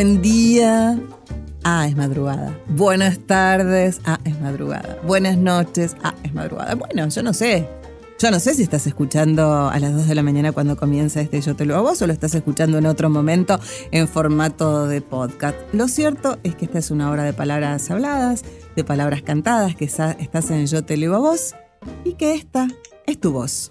Buen 0.00 0.22
día. 0.22 0.98
Ah, 1.62 1.86
es 1.86 1.94
madrugada. 1.94 2.58
Buenas 2.68 3.18
tardes. 3.18 4.00
Ah, 4.06 4.18
es 4.24 4.40
madrugada. 4.40 4.98
Buenas 5.06 5.36
noches. 5.36 5.94
Ah, 6.02 6.14
es 6.22 6.32
madrugada. 6.32 6.74
Bueno, 6.74 7.06
yo 7.10 7.22
no 7.22 7.34
sé. 7.34 7.68
Yo 8.18 8.30
no 8.30 8.40
sé 8.40 8.54
si 8.54 8.62
estás 8.62 8.86
escuchando 8.86 9.68
a 9.68 9.78
las 9.78 9.92
2 9.92 10.08
de 10.08 10.14
la 10.14 10.22
mañana 10.22 10.52
cuando 10.52 10.78
comienza 10.78 11.20
este 11.20 11.42
Yo 11.42 11.54
te 11.54 11.66
lo 11.66 11.76
a 11.76 11.82
vos 11.82 12.00
o 12.00 12.06
lo 12.06 12.14
estás 12.14 12.34
escuchando 12.34 12.78
en 12.78 12.86
otro 12.86 13.10
momento 13.10 13.60
en 13.90 14.08
formato 14.08 14.86
de 14.86 15.02
podcast. 15.02 15.58
Lo 15.74 15.86
cierto 15.86 16.38
es 16.44 16.54
que 16.54 16.64
esta 16.64 16.78
es 16.78 16.90
una 16.90 17.10
hora 17.10 17.24
de 17.24 17.34
palabras 17.34 17.90
habladas, 17.90 18.42
de 18.76 18.84
palabras 18.84 19.20
cantadas, 19.20 19.76
que 19.76 19.84
estás 19.84 20.50
en 20.50 20.66
Yo 20.66 20.82
te 20.82 20.96
leo 20.96 21.14
a 21.14 21.18
vos 21.18 21.54
y 22.06 22.14
que 22.14 22.32
esta 22.32 22.68
es 23.06 23.20
tu 23.20 23.32
voz. 23.32 23.70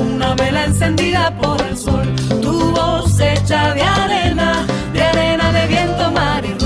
una 0.00 0.34
vela 0.34 0.64
encendida 0.64 1.36
por 1.38 1.60
el 1.62 1.76
sol. 1.76 2.14
Tu 2.40 2.72
voz 2.72 3.18
hecha 3.20 3.74
de 3.74 3.82
arena, 3.82 4.66
de 4.92 5.02
arena 5.02 5.52
de 5.52 5.66
viento, 5.66 6.10
mar 6.10 6.44
y. 6.44 6.60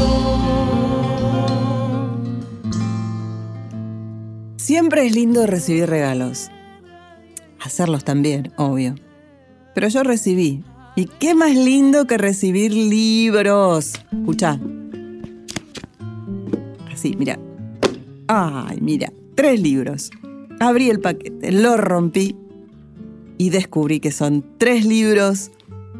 Siempre 4.56 5.06
es 5.06 5.14
lindo 5.14 5.46
recibir 5.46 5.90
regalos. 5.90 6.50
Hacerlos 7.60 8.02
también, 8.02 8.52
obvio. 8.56 8.94
Pero 9.74 9.88
yo 9.88 10.02
recibí. 10.02 10.64
¿Y 10.96 11.04
qué 11.04 11.34
más 11.34 11.54
lindo 11.54 12.06
que 12.06 12.16
recibir 12.16 12.72
libros? 12.72 13.92
Escucha. 14.10 14.58
Así, 16.90 17.14
mira. 17.18 17.38
Ay, 18.26 18.78
mira. 18.80 19.12
Tres 19.34 19.60
libros. 19.60 20.10
Abrí 20.60 20.88
el 20.88 21.00
paquete, 21.00 21.52
lo 21.52 21.76
rompí 21.76 22.34
y 23.44 23.50
descubrí 23.50 24.00
que 24.00 24.10
son 24.10 24.42
tres 24.56 24.86
libros 24.86 25.50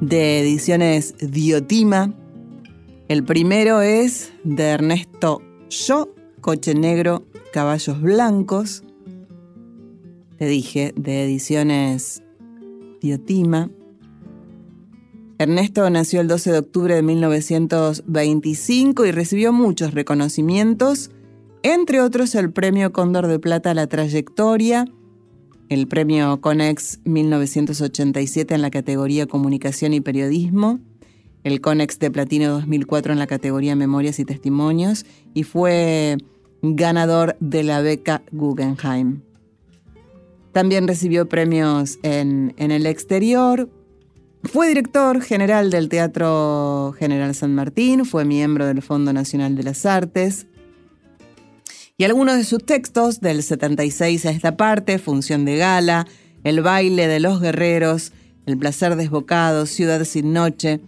de 0.01 0.41
ediciones 0.41 1.15
Diotima. 1.21 2.15
El 3.09 3.23
primero 3.23 3.83
es 3.83 4.33
de 4.45 4.65
Ernesto 4.65 5.43
Yo, 5.69 6.09
Coche 6.41 6.75
Negro, 6.75 7.27
Caballos 7.53 8.01
Blancos. 8.01 8.83
Te 10.39 10.47
dije, 10.47 10.95
de 10.97 11.25
ediciones 11.25 12.23
Diotima. 13.03 13.69
Ernesto 15.37 15.91
nació 15.91 16.23
el 16.23 16.29
12 16.29 16.51
de 16.51 16.59
octubre 16.61 16.95
de 16.95 17.03
1925 17.03 19.05
y 19.05 19.11
recibió 19.11 19.53
muchos 19.53 19.93
reconocimientos, 19.93 21.11
entre 21.63 22.01
otros 22.01 22.35
el 22.37 22.55
Premio 22.55 22.95
Cóndor 22.95 23.27
de 23.27 23.39
Plata 23.39 23.73
a 23.73 23.75
la 23.75 23.87
Trayectoria, 23.87 24.87
el 25.69 25.87
Premio 25.89 26.41
Conex 26.41 27.01
1987 27.05 28.55
en 28.55 28.63
la 28.63 28.71
categoría 28.71 29.27
Comunicación 29.27 29.93
y 29.95 30.01
Periodismo, 30.01 30.81
el 31.43 31.61
Conex 31.61 31.99
de 31.99 32.11
Platino 32.11 32.51
2004 32.51 33.13
en 33.13 33.19
la 33.19 33.27
categoría 33.27 33.77
Memorias 33.77 34.19
y 34.19 34.25
Testimonios 34.25 35.05
y 35.35 35.43
fue 35.43 36.19
ganador 36.63 37.37
de 37.41 37.63
la 37.63 37.81
beca 37.81 38.23
Guggenheim. 38.33 39.21
También 40.53 40.87
recibió 40.87 41.29
premios 41.29 41.99
en, 42.03 42.55
en 42.57 42.71
el 42.71 42.87
exterior. 42.87 43.69
Fue 44.45 44.69
director 44.69 45.21
general 45.21 45.71
del 45.71 45.89
Teatro 45.89 46.95
General 46.99 47.35
San 47.35 47.55
Martín, 47.55 48.05
fue 48.05 48.25
miembro 48.25 48.67
del 48.67 48.83
Fondo 48.83 49.13
Nacional 49.13 49.57
de 49.57 49.63
las 49.65 49.85
Artes, 49.85 50.47
y 51.97 52.05
algunos 52.05 52.37
de 52.37 52.45
sus 52.45 52.65
textos, 52.65 53.21
del 53.21 53.43
76 53.43 54.27
a 54.27 54.31
esta 54.31 54.57
parte, 54.57 54.99
Función 54.99 55.45
de 55.45 55.57
Gala, 55.57 56.07
El 56.43 56.61
baile 56.61 57.07
de 57.07 57.21
los 57.21 57.41
guerreros, 57.41 58.13
El 58.47 58.59
placer 58.59 58.97
desbocado, 58.97 59.67
Ciudad 59.67 60.05
sin 60.05 60.33
noche, 60.33 60.81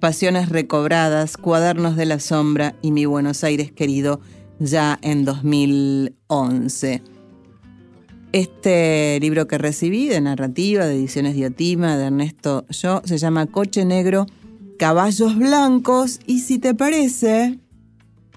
Pasiones 0.00 0.48
recobradas, 0.48 1.36
Cuadernos 1.36 1.96
de 1.96 2.06
la 2.06 2.18
sombra 2.18 2.74
y 2.82 2.90
Mi 2.90 3.04
Buenos 3.04 3.44
Aires 3.44 3.70
querido, 3.70 4.20
ya 4.58 4.98
en 5.02 5.24
2011. 5.24 7.02
Este 8.32 9.18
libro 9.20 9.46
que 9.46 9.58
recibí 9.58 10.08
de 10.08 10.20
narrativa, 10.20 10.86
de 10.86 10.96
ediciones 10.96 11.34
Diotima, 11.34 11.96
de 11.96 12.06
Ernesto 12.06 12.66
Yo, 12.68 13.00
se 13.04 13.18
llama 13.18 13.46
Coche 13.46 13.84
Negro, 13.84 14.26
Caballos 14.76 15.36
Blancos 15.36 16.18
y 16.26 16.40
si 16.40 16.58
te 16.58 16.74
parece, 16.74 17.60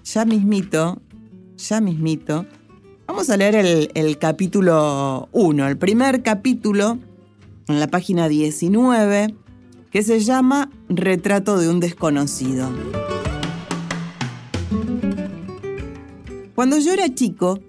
ya 0.04 0.24
mismito, 0.24 1.02
ya 1.68 1.80
mismito, 1.80 2.46
vamos 3.06 3.30
a 3.30 3.36
leer 3.36 3.54
el, 3.94 4.18
capítulo 4.18 5.28
1, 5.32 5.68
el 5.68 5.78
primer 5.78 6.22
capítulo, 6.22 6.98
en 7.68 7.80
la 7.80 7.86
página 7.86 8.28
19, 8.28 9.34
que 9.90 10.02
se 10.02 10.20
llama 10.20 10.70
Retrato 10.88 11.58
de 11.58 11.68
un 11.68 11.80
desconocido. 11.80 12.68
Cuando 16.54 16.78
yo 16.78 16.92
era 16.92 17.14
chico, 17.14 17.60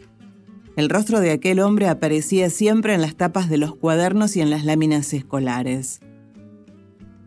el 0.76 0.90
rostro 0.90 1.20
de 1.20 1.32
aquel 1.32 1.60
hombre 1.60 1.88
aparecía 1.88 2.50
siempre 2.50 2.94
en 2.94 3.02
las 3.02 3.16
tapas 3.16 3.50
de 3.50 3.58
los 3.58 3.76
cuadernos 3.76 4.36
y 4.36 4.42
en 4.42 4.50
las 4.50 4.66
láminas 4.66 5.14
escolares. 5.14 6.00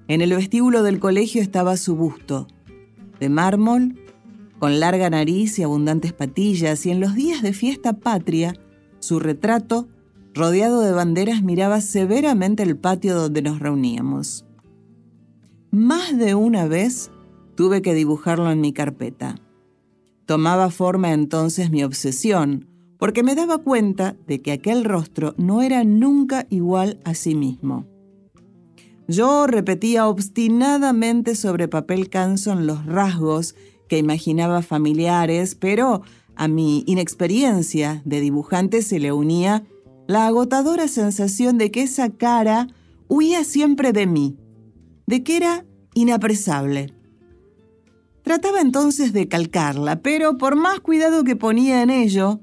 En 0.09 0.21
el 0.21 0.35
vestíbulo 0.35 0.83
del 0.83 0.99
colegio 0.99 1.43
estaba 1.43 1.77
su 1.77 1.97
busto, 1.97 2.49
de 3.21 3.29
mármol, 3.29 3.97
con 4.59 4.81
larga 4.81 5.11
nariz 5.11 5.59
y 5.59 5.63
abundantes 5.63 6.13
patillas, 6.13 6.87
y 6.87 6.91
en 6.91 7.01
los 7.01 7.15
días 7.15 7.43
de 7.43 7.53
fiesta 7.53 7.95
patria, 7.95 8.55
su 8.99 9.19
retrato, 9.21 9.89
rodeado 10.35 10.81
de 10.81 10.93
banderas, 10.93 11.43
miraba 11.43 11.81
severamente 11.81 12.63
el 12.63 12.77
patio 12.77 13.15
donde 13.15 13.43
nos 13.43 13.59
reuníamos. 13.59 14.47
Más 15.71 16.17
de 16.17 16.35
una 16.35 16.67
vez 16.67 17.11
tuve 17.55 17.83
que 17.83 17.95
dibujarlo 17.95 18.51
en 18.51 18.61
mi 18.61 18.73
carpeta. 18.73 19.37
Tomaba 20.25 20.71
forma 20.71 21.13
entonces 21.13 21.71
mi 21.71 21.85
obsesión, 21.85 22.69
porque 22.99 23.23
me 23.23 23.35
daba 23.35 23.59
cuenta 23.59 24.17
de 24.27 24.41
que 24.41 24.53
aquel 24.53 24.85
rostro 24.85 25.35
no 25.37 25.63
era 25.63 25.85
nunca 25.85 26.47
igual 26.51 26.99
a 27.05 27.15
sí 27.15 27.35
mismo. 27.35 27.87
Yo 29.09 29.47
repetía 29.47 30.09
obstinadamente 30.09 31.37
sobre 31.37 31.69
papel 31.69 32.09
canson 32.09 32.67
los 32.67 32.85
rasgos 32.87 33.55
que 33.89 33.99
imaginaba 33.99 34.63
familiares, 34.63 35.55
pero 35.55 36.03
a 36.35 36.49
mi 36.49 36.85
inexperiencia 36.87 38.03
de 38.05 38.21
dibujante 38.21 38.83
se 38.83 38.99
le 38.99 39.13
unía 39.13 39.65
la 40.07 40.27
agotadora 40.27 40.89
sensación 40.89 41.59
de 41.59 41.71
que 41.71 41.83
esa 41.83 42.11
cara 42.11 42.69
huía 43.09 43.45
siempre 43.45 43.93
de 43.93 44.07
mí, 44.07 44.37
de 45.07 45.23
que 45.23 45.37
era 45.37 45.65
inapresable. 45.95 46.93
Trataba 48.23 48.61
entonces 48.61 49.13
de 49.13 49.29
calcarla, 49.29 50.03
pero 50.03 50.37
por 50.37 50.57
más 50.57 50.81
cuidado 50.81 51.25
que 51.25 51.37
ponía 51.37 51.83
en 51.83 51.91
ello, 51.91 52.41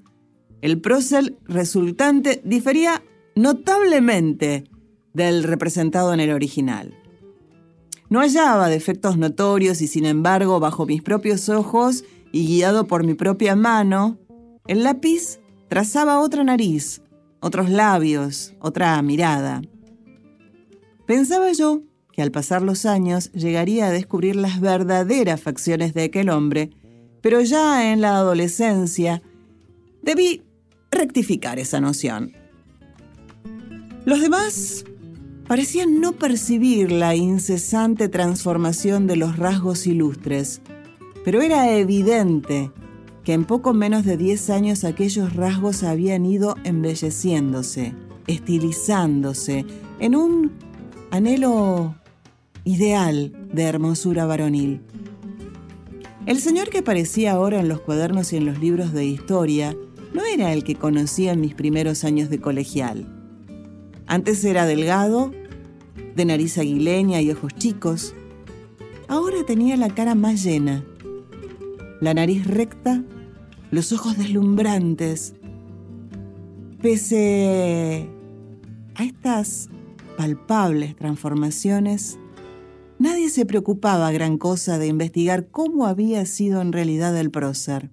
el 0.62 0.80
prócer 0.80 1.38
resultante 1.44 2.42
difería 2.46 3.04
notablemente 3.36 4.64
del 5.14 5.44
representado 5.44 6.14
en 6.14 6.22
el 6.22 6.32
original. 6.32 7.03
No 8.14 8.20
hallaba 8.20 8.70
defectos 8.70 9.18
notorios 9.18 9.82
y 9.82 9.88
sin 9.88 10.06
embargo, 10.06 10.60
bajo 10.60 10.86
mis 10.86 11.02
propios 11.02 11.50
ojos 11.50 12.04
y 12.32 12.46
guiado 12.46 12.86
por 12.86 13.04
mi 13.04 13.16
propia 13.16 13.56
mano, 13.56 14.20
el 14.68 14.84
lápiz 14.84 15.40
trazaba 15.68 16.20
otra 16.20 16.44
nariz, 16.44 17.02
otros 17.40 17.72
labios, 17.72 18.54
otra 18.60 19.02
mirada. 19.02 19.64
Pensaba 21.08 21.54
yo 21.54 21.82
que 22.12 22.22
al 22.22 22.30
pasar 22.30 22.62
los 22.62 22.86
años 22.86 23.32
llegaría 23.32 23.88
a 23.88 23.92
descubrir 23.92 24.36
las 24.36 24.62
verdaderas 24.62 25.42
facciones 25.42 25.96
de 25.96 26.04
aquel 26.04 26.30
hombre, 26.30 26.70
pero 27.20 27.42
ya 27.42 27.92
en 27.92 28.02
la 28.02 28.18
adolescencia 28.18 29.24
debí 30.04 30.44
rectificar 30.92 31.58
esa 31.58 31.82
noción. 31.82 32.32
Los 34.06 34.22
demás 34.22 34.86
parecían 35.54 36.02
no 36.02 36.14
percibir 36.14 36.92
la 36.92 37.16
incesante 37.16 38.10
transformación 38.10 39.06
de 39.06 39.18
los 39.18 39.38
rasgos 39.38 39.86
ilustres, 39.86 40.64
pero 41.24 41.44
era 41.44 41.78
evidente 41.78 42.72
que 43.24 43.34
en 43.34 43.46
poco 43.46 43.72
menos 43.72 44.04
de 44.04 44.18
10 44.18 44.50
años 44.50 44.84
aquellos 44.84 45.36
rasgos 45.36 45.84
habían 45.84 46.26
ido 46.26 46.56
embelleciéndose, 46.64 47.94
estilizándose, 48.26 49.64
en 50.00 50.16
un 50.16 50.54
anhelo 51.12 51.98
ideal 52.64 53.32
de 53.54 53.62
hermosura 53.62 54.26
varonil. 54.26 54.82
El 56.26 56.40
señor 56.40 56.72
que 56.72 56.80
aparecía 56.80 57.34
ahora 57.34 57.60
en 57.60 57.70
los 57.70 57.80
cuadernos 57.80 58.34
y 58.34 58.38
en 58.38 58.48
los 58.48 58.58
libros 58.58 58.92
de 58.92 59.06
historia 59.06 59.78
no 60.16 60.26
era 60.26 60.52
el 60.52 60.64
que 60.64 60.74
conocía 60.74 61.34
en 61.34 61.42
mis 61.42 61.54
primeros 61.54 62.04
años 62.04 62.32
de 62.32 62.40
colegial. 62.40 63.06
Antes 64.08 64.44
era 64.44 64.66
delgado, 64.66 65.32
de 66.16 66.26
nariz 66.26 66.58
aguileña 66.58 67.22
y 67.22 67.32
ojos 67.32 67.54
chicos. 67.56 68.14
Ahora 69.08 69.38
tenía 69.46 69.78
la 69.78 69.90
cara 69.90 70.16
más 70.16 70.44
llena, 70.44 70.84
la 72.02 72.14
nariz 72.14 72.46
recta, 72.48 73.04
los 73.72 73.92
ojos 73.92 74.18
deslumbrantes. 74.18 75.36
Pese 76.82 78.10
a 78.96 79.04
estas 79.04 79.70
palpables 80.18 80.96
transformaciones, 80.96 82.20
nadie 83.00 83.30
se 83.30 83.46
preocupaba 83.46 84.12
gran 84.12 84.38
cosa 84.38 84.78
de 84.78 84.88
investigar 84.88 85.48
cómo 85.48 85.86
había 85.86 86.26
sido 86.26 86.62
en 86.62 86.74
realidad 86.74 87.18
el 87.18 87.32
prócer. 87.32 87.90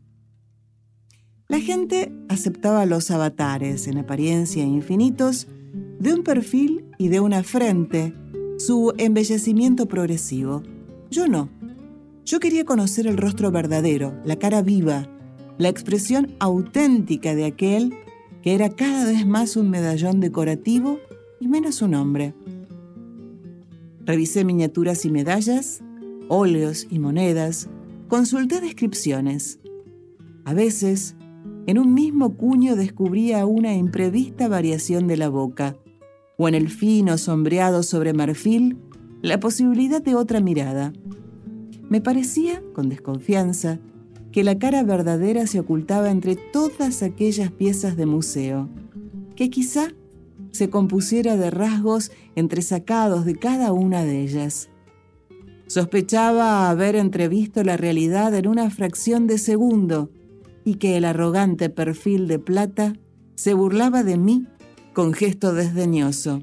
La 1.48 1.60
gente 1.60 2.12
aceptaba 2.28 2.86
los 2.86 3.10
avatares, 3.10 3.88
en 3.88 3.98
apariencia 3.98 4.62
infinitos, 4.62 5.48
de 5.98 6.14
un 6.14 6.22
perfil 6.22 6.89
y 7.00 7.08
de 7.08 7.18
una 7.18 7.42
frente, 7.42 8.12
su 8.58 8.92
embellecimiento 8.98 9.86
progresivo. 9.86 10.62
Yo 11.10 11.28
no. 11.28 11.48
Yo 12.26 12.40
quería 12.40 12.66
conocer 12.66 13.06
el 13.06 13.16
rostro 13.16 13.50
verdadero, 13.50 14.12
la 14.22 14.36
cara 14.36 14.60
viva, 14.60 15.08
la 15.56 15.70
expresión 15.70 16.36
auténtica 16.40 17.34
de 17.34 17.46
aquel 17.46 17.94
que 18.42 18.54
era 18.54 18.68
cada 18.68 19.06
vez 19.06 19.26
más 19.26 19.56
un 19.56 19.70
medallón 19.70 20.20
decorativo 20.20 20.98
y 21.40 21.48
menos 21.48 21.80
un 21.80 21.94
hombre. 21.94 22.34
Revisé 24.04 24.44
miniaturas 24.44 25.06
y 25.06 25.10
medallas, 25.10 25.82
óleos 26.28 26.86
y 26.90 26.98
monedas, 26.98 27.70
consulté 28.08 28.60
descripciones. 28.60 29.58
A 30.44 30.52
veces, 30.52 31.16
en 31.66 31.78
un 31.78 31.94
mismo 31.94 32.36
cuño 32.36 32.76
descubría 32.76 33.46
una 33.46 33.74
imprevista 33.74 34.48
variación 34.48 35.06
de 35.06 35.16
la 35.16 35.30
boca, 35.30 35.78
o 36.42 36.48
en 36.48 36.54
el 36.54 36.70
fino 36.70 37.18
sombreado 37.18 37.82
sobre 37.82 38.14
marfil, 38.14 38.78
la 39.20 39.38
posibilidad 39.40 40.00
de 40.00 40.14
otra 40.14 40.40
mirada. 40.40 40.94
Me 41.90 42.00
parecía, 42.00 42.62
con 42.72 42.88
desconfianza, 42.88 43.78
que 44.32 44.42
la 44.42 44.58
cara 44.58 44.82
verdadera 44.82 45.46
se 45.46 45.60
ocultaba 45.60 46.10
entre 46.10 46.36
todas 46.36 47.02
aquellas 47.02 47.50
piezas 47.50 47.94
de 47.98 48.06
museo, 48.06 48.70
que 49.36 49.50
quizá 49.50 49.88
se 50.50 50.70
compusiera 50.70 51.36
de 51.36 51.50
rasgos 51.50 52.10
entresacados 52.36 53.26
de 53.26 53.34
cada 53.34 53.74
una 53.74 54.02
de 54.02 54.22
ellas. 54.22 54.70
Sospechaba 55.66 56.70
haber 56.70 56.96
entrevisto 56.96 57.62
la 57.64 57.76
realidad 57.76 58.34
en 58.34 58.48
una 58.48 58.70
fracción 58.70 59.26
de 59.26 59.36
segundo 59.36 60.10
y 60.64 60.76
que 60.76 60.96
el 60.96 61.04
arrogante 61.04 61.68
perfil 61.68 62.28
de 62.28 62.38
plata 62.38 62.94
se 63.34 63.52
burlaba 63.52 64.04
de 64.04 64.16
mí 64.16 64.46
con 64.92 65.12
gesto 65.12 65.52
desdeñoso. 65.52 66.42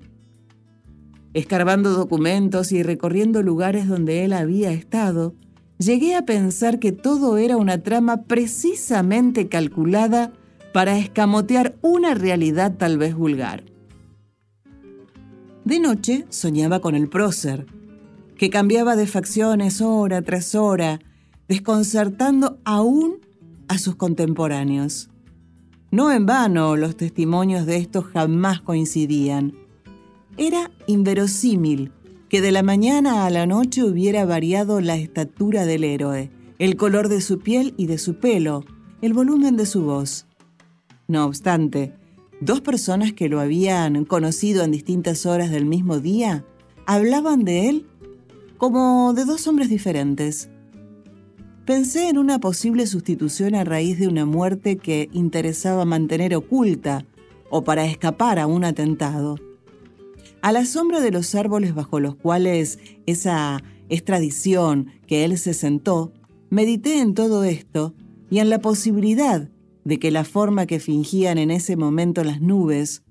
Escarbando 1.34 1.92
documentos 1.92 2.72
y 2.72 2.84
recorriendo 2.84 3.44
lugares 3.44 3.88
donde 3.88 4.26
él 4.26 4.34
había 4.34 4.72
estado, 4.72 5.36
llegué 5.78 6.16
a 6.16 6.26
pensar 6.26 6.80
que 6.80 6.92
todo 6.92 7.38
era 7.38 7.58
una 7.58 7.84
trama 7.84 8.24
precisamente 8.24 9.48
calculada 9.48 10.34
para 10.74 10.98
escamotear 10.98 11.76
una 11.82 12.14
realidad 12.14 12.76
tal 12.78 12.98
vez 12.98 13.16
vulgar. 13.16 13.64
De 15.66 15.80
noche 15.80 16.26
soñaba 16.30 16.80
con 16.80 16.96
el 16.96 17.10
prócer, 17.10 17.66
que 18.38 18.50
cambiaba 18.50 18.96
de 18.96 19.08
facciones 19.08 19.82
hora 19.82 20.22
tras 20.22 20.56
hora, 20.56 21.00
desconcertando 21.48 22.60
aún 22.64 23.20
a 23.68 23.78
sus 23.78 23.96
contemporáneos. 23.96 25.10
No 25.92 26.12
en 26.12 26.26
vano 26.26 26.76
los 26.76 26.98
testimonios 26.98 27.66
de 27.66 27.78
estos 27.78 28.06
jamás 28.06 28.62
coincidían. 28.62 29.54
Era 30.38 30.72
inverosímil 30.86 31.92
que 32.30 32.42
de 32.42 32.52
la 32.52 32.64
mañana 32.64 33.26
a 33.26 33.30
la 33.30 33.46
noche 33.46 33.84
hubiera 33.84 34.26
variado 34.26 34.82
la 34.82 34.98
estatura 34.98 35.66
del 35.66 35.84
héroe, 35.84 36.30
el 36.60 36.76
color 36.76 37.08
de 37.08 37.22
su 37.22 37.40
piel 37.40 37.74
y 37.78 37.88
de 37.88 37.98
su 37.98 38.16
pelo, 38.16 38.66
el 39.02 39.14
volumen 39.14 39.56
de 39.56 39.66
su 39.66 39.84
voz. 39.84 40.28
No 41.08 41.26
obstante, 41.26 41.94
Dos 42.40 42.62
personas 42.62 43.14
que 43.14 43.30
lo 43.30 43.40
habían 43.40 44.06
conocido 44.06 44.64
en 44.64 44.72
distintas 44.72 45.26
horas 45.26 45.50
del 45.50 45.66
mismo 45.66 46.00
día 46.00 46.46
hablaban 46.86 47.44
de 47.44 47.68
él 47.68 47.88
como 48.60 49.14
de 49.14 49.26
dos 49.26 49.48
hombres 49.48 49.70
diferentes. 49.70 50.50
Pensé 51.68 52.08
en 52.08 52.18
una 52.18 52.40
posible 52.40 52.88
sustitución 52.88 53.54
a 53.54 53.66
raíz 53.66 54.00
de 54.00 54.08
una 54.08 54.26
muerte 54.26 54.78
que 54.78 55.10
interesaba 55.12 55.84
mantener 55.84 56.34
oculta 56.34 57.06
o 57.50 57.66
para 57.66 57.86
escapar 57.86 58.40
a 58.40 58.48
un 58.48 58.64
atentado. 58.64 59.36
A 60.42 60.54
la 60.54 60.66
sombra 60.66 61.02
de 61.02 61.12
los 61.12 61.36
árboles 61.36 61.76
bajo 61.76 62.00
los 62.00 62.16
cuales 62.16 62.80
esa 63.06 63.62
extradición 63.90 64.94
que 65.08 65.26
él 65.26 65.38
se 65.38 65.54
sentó, 65.54 66.14
medité 66.50 67.02
en 67.02 67.14
todo 67.14 67.44
esto 67.44 67.94
y 68.30 68.40
en 68.40 68.50
la 68.50 68.60
posibilidad 68.60 69.50
de 69.84 70.00
que 70.00 70.10
la 70.10 70.24
forma 70.24 70.68
que 70.68 70.80
fingían 70.80 71.38
en 71.38 71.52
ese 71.52 71.76
momento 71.76 72.24
las 72.24 72.40
nubes, 72.40 73.04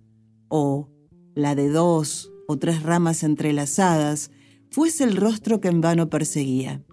o 0.48 0.88
la 1.34 1.54
de 1.54 1.68
dos 1.68 2.32
o 2.48 2.56
tres 2.56 2.82
ramas 2.82 3.22
entrelazadas, 3.22 4.30
fuese 4.70 5.04
el 5.04 5.14
rostro 5.14 5.60
que 5.60 5.68
en 5.68 5.82
vano 5.82 6.08
perseguía. 6.08 6.85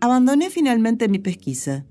Abandoné 0.00 0.48
finalmente 0.48 1.08
mi 1.08 1.18
pesquisa. 1.18 1.84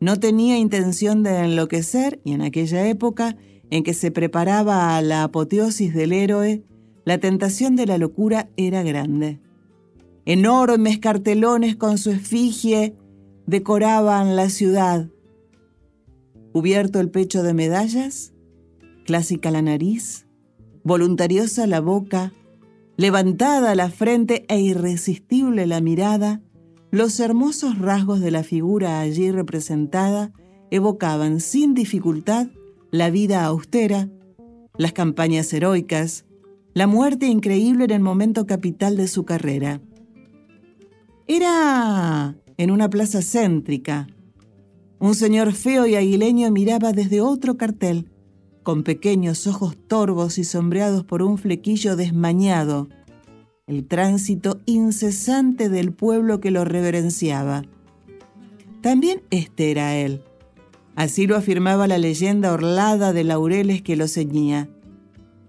No 0.00 0.20
tenía 0.20 0.58
intención 0.58 1.22
de 1.22 1.38
enloquecer 1.38 2.20
y 2.22 2.32
en 2.32 2.42
aquella 2.42 2.86
época 2.86 3.36
en 3.70 3.82
que 3.82 3.94
se 3.94 4.10
preparaba 4.10 4.96
a 4.96 5.02
la 5.02 5.24
apoteosis 5.24 5.94
del 5.94 6.12
héroe, 6.12 6.62
la 7.04 7.18
tentación 7.18 7.74
de 7.74 7.86
la 7.86 7.96
locura 7.96 8.50
era 8.56 8.82
grande. 8.82 9.40
Enormes 10.26 10.98
cartelones 10.98 11.74
con 11.74 11.96
su 11.96 12.10
efigie 12.10 12.94
decoraban 13.46 14.36
la 14.36 14.50
ciudad, 14.50 15.08
cubierto 16.52 17.00
el 17.00 17.08
pecho 17.08 17.42
de 17.42 17.54
medallas, 17.54 18.34
clásica 19.06 19.50
la 19.50 19.62
nariz, 19.62 20.26
voluntariosa 20.84 21.66
la 21.66 21.80
boca, 21.80 22.34
levantada 22.98 23.74
la 23.74 23.88
frente 23.88 24.44
e 24.48 24.60
irresistible 24.60 25.66
la 25.66 25.80
mirada, 25.80 26.42
los 26.90 27.20
hermosos 27.20 27.78
rasgos 27.78 28.20
de 28.20 28.30
la 28.30 28.42
figura 28.42 29.00
allí 29.00 29.30
representada 29.30 30.32
evocaban 30.70 31.40
sin 31.40 31.74
dificultad 31.74 32.48
la 32.90 33.10
vida 33.10 33.44
austera, 33.44 34.08
las 34.76 34.92
campañas 34.92 35.52
heroicas, 35.52 36.24
la 36.74 36.86
muerte 36.86 37.26
increíble 37.26 37.84
en 37.84 37.90
el 37.90 38.00
momento 38.00 38.46
capital 38.46 38.96
de 38.96 39.08
su 39.08 39.24
carrera. 39.24 39.80
Era 41.26 42.36
en 42.56 42.70
una 42.70 42.88
plaza 42.88 43.20
céntrica, 43.20 44.06
un 44.98 45.14
señor 45.14 45.52
feo 45.52 45.86
y 45.86 45.94
aguileño 45.94 46.50
miraba 46.50 46.92
desde 46.92 47.20
otro 47.20 47.56
cartel, 47.56 48.10
con 48.62 48.82
pequeños 48.82 49.46
ojos 49.46 49.76
torvos 49.86 50.38
y 50.38 50.44
sombreados 50.44 51.04
por 51.04 51.22
un 51.22 51.38
flequillo 51.38 51.96
desmañado, 51.96 52.88
el 53.68 53.84
tránsito 53.84 54.58
incesante 54.64 55.68
del 55.68 55.92
pueblo 55.92 56.40
que 56.40 56.50
lo 56.50 56.64
reverenciaba. 56.64 57.64
También 58.80 59.22
este 59.30 59.70
era 59.70 59.94
él. 59.94 60.22
Así 60.96 61.26
lo 61.26 61.36
afirmaba 61.36 61.86
la 61.86 61.98
leyenda 61.98 62.52
orlada 62.52 63.12
de 63.12 63.24
laureles 63.24 63.82
que 63.82 63.94
lo 63.94 64.08
ceñía. 64.08 64.68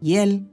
Y 0.01 0.15
él 0.15 0.47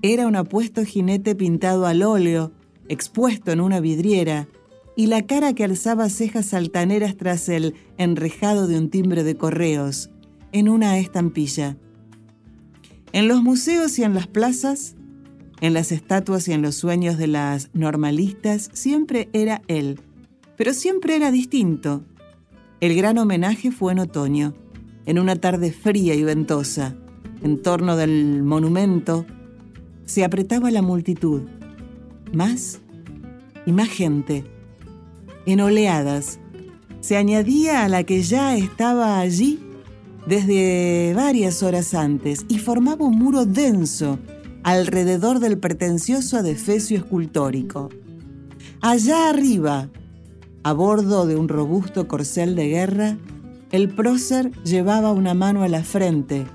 era 0.00 0.26
un 0.26 0.36
apuesto 0.36 0.84
jinete 0.84 1.34
pintado 1.34 1.86
al 1.86 2.02
óleo, 2.02 2.50
expuesto 2.88 3.52
en 3.52 3.60
una 3.60 3.80
vidriera, 3.80 4.48
y 4.96 5.06
la 5.06 5.26
cara 5.26 5.52
que 5.52 5.64
alzaba 5.64 6.08
cejas 6.08 6.54
altaneras 6.54 7.16
tras 7.16 7.48
el 7.48 7.74
enrejado 7.98 8.66
de 8.66 8.78
un 8.78 8.90
timbre 8.90 9.22
de 9.22 9.36
correos, 9.36 10.10
en 10.50 10.68
una 10.68 10.98
estampilla. 10.98 11.76
En 13.12 13.28
los 13.28 13.42
museos 13.42 13.98
y 13.98 14.02
en 14.02 14.14
las 14.14 14.26
plazas, 14.26 14.96
en 15.62 15.74
las 15.74 15.92
estatuas 15.92 16.48
y 16.48 16.52
en 16.52 16.60
los 16.60 16.74
sueños 16.74 17.16
de 17.18 17.28
las 17.28 17.70
normalistas, 17.72 18.68
siempre 18.72 19.28
era 19.32 19.62
él, 19.68 20.00
pero 20.56 20.74
siempre 20.74 21.14
era 21.14 21.30
distinto. 21.30 22.02
El 22.80 22.96
gran 22.96 23.16
homenaje 23.16 23.70
fue 23.70 23.92
en 23.92 24.00
otoño, 24.00 24.54
en 25.06 25.20
una 25.20 25.36
tarde 25.36 25.70
fría 25.70 26.16
y 26.16 26.24
ventosa. 26.24 26.96
En 27.44 27.62
torno 27.62 27.96
del 27.96 28.42
monumento 28.42 29.24
se 30.04 30.24
apretaba 30.24 30.72
la 30.72 30.82
multitud, 30.82 31.42
más 32.32 32.80
y 33.64 33.70
más 33.70 33.88
gente 33.88 34.44
en 35.46 35.60
oleadas. 35.60 36.40
Se 37.00 37.16
añadía 37.16 37.84
a 37.84 37.88
la 37.88 38.02
que 38.02 38.22
ya 38.22 38.56
estaba 38.56 39.20
allí 39.20 39.60
desde 40.26 41.12
varias 41.14 41.62
horas 41.62 41.94
antes 41.94 42.46
y 42.48 42.58
formaba 42.58 43.04
un 43.04 43.16
muro 43.16 43.46
denso 43.46 44.18
alrededor 44.62 45.40
del 45.40 45.58
pretencioso 45.58 46.38
adefesio 46.38 46.98
escultórico. 46.98 47.90
Allá 48.80 49.28
arriba, 49.28 49.88
a 50.62 50.72
bordo 50.72 51.26
de 51.26 51.36
un 51.36 51.48
robusto 51.48 52.06
corcel 52.06 52.54
de 52.54 52.68
guerra, 52.68 53.16
el 53.72 53.88
prócer 53.88 54.52
llevaba 54.64 55.12
una 55.12 55.34
mano 55.34 55.62
a 55.62 55.68
la 55.68 55.82
frente, 55.82 56.46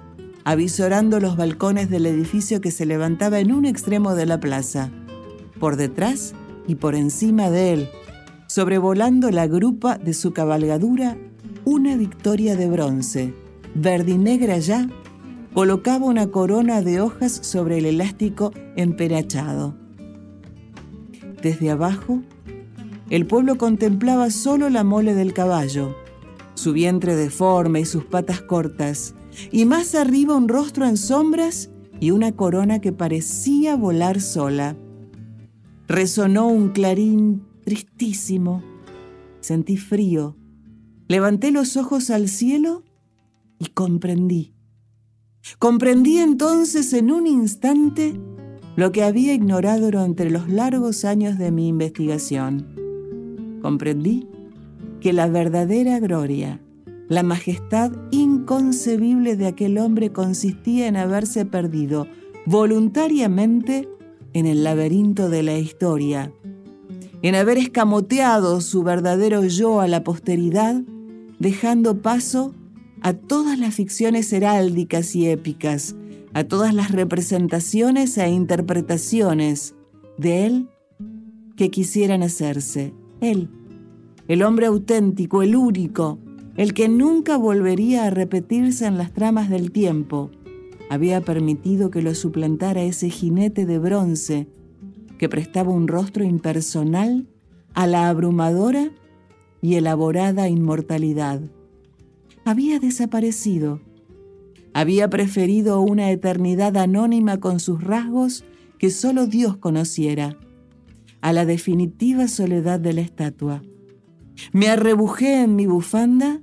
avisorando 0.43 1.19
los 1.19 1.35
balcones 1.35 1.89
del 1.89 2.05
edificio 2.05 2.61
que 2.61 2.71
se 2.71 2.85
levantaba 2.85 3.39
en 3.39 3.51
un 3.51 3.65
extremo 3.65 4.15
de 4.15 4.25
la 4.25 4.39
plaza. 4.39 4.91
Por 5.59 5.75
detrás 5.75 6.33
y 6.67 6.75
por 6.75 6.95
encima 6.95 7.49
de 7.49 7.73
él, 7.73 7.89
sobrevolando 8.47 9.31
la 9.31 9.47
grupa 9.47 9.97
de 9.97 10.13
su 10.13 10.31
cabalgadura, 10.31 11.17
una 11.65 11.97
victoria 11.97 12.55
de 12.55 12.69
bronce, 12.69 13.33
verdinegra 13.75 14.57
ya, 14.59 14.87
colocaba 15.57 16.05
una 16.05 16.27
corona 16.27 16.83
de 16.83 17.01
hojas 17.01 17.31
sobre 17.31 17.79
el 17.79 17.87
elástico 17.87 18.51
emperachado. 18.75 19.73
Desde 21.41 21.71
abajo, 21.71 22.21
el 23.09 23.25
pueblo 23.25 23.57
contemplaba 23.57 24.29
solo 24.29 24.69
la 24.69 24.83
mole 24.83 25.15
del 25.15 25.33
caballo, 25.33 25.95
su 26.53 26.73
vientre 26.73 27.15
deforme 27.15 27.79
y 27.79 27.85
sus 27.85 28.05
patas 28.05 28.39
cortas, 28.39 29.15
y 29.51 29.65
más 29.65 29.95
arriba 29.95 30.35
un 30.35 30.47
rostro 30.47 30.85
en 30.85 30.95
sombras 30.95 31.71
y 31.99 32.11
una 32.11 32.33
corona 32.33 32.79
que 32.79 32.91
parecía 32.91 33.75
volar 33.75 34.21
sola. 34.21 34.77
Resonó 35.87 36.49
un 36.49 36.69
clarín 36.69 37.47
tristísimo. 37.65 38.61
Sentí 39.39 39.77
frío. 39.77 40.35
Levanté 41.07 41.49
los 41.49 41.77
ojos 41.77 42.11
al 42.11 42.27
cielo 42.27 42.83
y 43.57 43.69
comprendí. 43.69 44.53
Comprendí 45.59 46.19
entonces 46.19 46.93
en 46.93 47.11
un 47.11 47.27
instante 47.27 48.19
lo 48.75 48.91
que 48.91 49.03
había 49.03 49.33
ignorado 49.33 49.85
durante 49.85 50.29
los 50.29 50.49
largos 50.49 51.03
años 51.03 51.37
de 51.37 51.51
mi 51.51 51.67
investigación. 51.67 52.67
Comprendí 53.61 54.27
que 55.01 55.13
la 55.13 55.27
verdadera 55.27 55.99
gloria, 55.99 56.61
la 57.09 57.23
majestad 57.23 57.91
inconcebible 58.11 59.35
de 59.35 59.47
aquel 59.47 59.77
hombre 59.77 60.11
consistía 60.11 60.87
en 60.87 60.95
haberse 60.95 61.45
perdido 61.45 62.07
voluntariamente 62.45 63.89
en 64.33 64.45
el 64.45 64.63
laberinto 64.63 65.29
de 65.29 65.41
la 65.43 65.57
historia, 65.57 66.31
en 67.21 67.35
haber 67.35 67.57
escamoteado 67.57 68.61
su 68.61 68.83
verdadero 68.83 69.43
yo 69.43 69.79
a 69.79 69.87
la 69.87 70.03
posteridad, 70.03 70.81
dejando 71.39 72.01
paso 72.01 72.53
a 73.01 73.13
todas 73.13 73.59
las 73.59 73.75
ficciones 73.75 74.31
heráldicas 74.33 75.15
y 75.15 75.27
épicas, 75.27 75.95
a 76.33 76.43
todas 76.43 76.73
las 76.73 76.91
representaciones 76.91 78.17
e 78.17 78.29
interpretaciones 78.29 79.75
de 80.17 80.45
él 80.45 80.69
que 81.55 81.69
quisieran 81.69 82.23
hacerse. 82.23 82.93
Él, 83.21 83.49
el 84.27 84.43
hombre 84.43 84.67
auténtico, 84.67 85.41
el 85.41 85.55
único, 85.55 86.19
el 86.55 86.73
que 86.73 86.89
nunca 86.89 87.37
volvería 87.37 88.05
a 88.05 88.09
repetirse 88.09 88.85
en 88.85 88.97
las 88.97 89.13
tramas 89.13 89.49
del 89.49 89.71
tiempo, 89.71 90.31
había 90.89 91.21
permitido 91.21 91.91
que 91.91 92.01
lo 92.01 92.15
suplantara 92.15 92.81
ese 92.81 93.09
jinete 93.09 93.65
de 93.65 93.79
bronce 93.79 94.47
que 95.17 95.29
prestaba 95.29 95.71
un 95.71 95.87
rostro 95.87 96.23
impersonal 96.23 97.27
a 97.73 97.87
la 97.87 98.09
abrumadora 98.09 98.91
y 99.61 99.75
elaborada 99.75 100.47
inmortalidad. 100.47 101.41
Había 102.47 102.79
desaparecido. 102.79 103.81
Había 104.73 105.09
preferido 105.09 105.81
una 105.81 106.11
eternidad 106.11 106.77
anónima 106.77 107.41
con 107.41 107.59
sus 107.59 107.83
rasgos 107.83 108.45
que 108.79 108.89
solo 108.89 109.27
Dios 109.27 109.57
conociera, 109.57 110.37
a 111.19 111.33
la 111.33 111.45
definitiva 111.45 112.29
soledad 112.29 112.79
de 112.79 112.93
la 112.93 113.01
estatua. 113.01 113.63
Me 114.53 114.69
arrebujé 114.69 115.41
en 115.41 115.57
mi 115.57 115.65
bufanda 115.65 116.39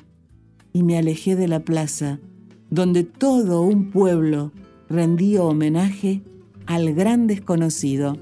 y 0.75 0.83
me 0.83 0.99
alejé 0.99 1.37
de 1.37 1.49
la 1.49 1.61
plaza, 1.61 2.21
donde 2.69 3.05
todo 3.05 3.63
un 3.63 3.91
pueblo 3.91 4.53
rendía 4.91 5.43
homenaje 5.43 6.21
al 6.67 6.93
gran 6.93 7.27
desconocido. 7.27 8.19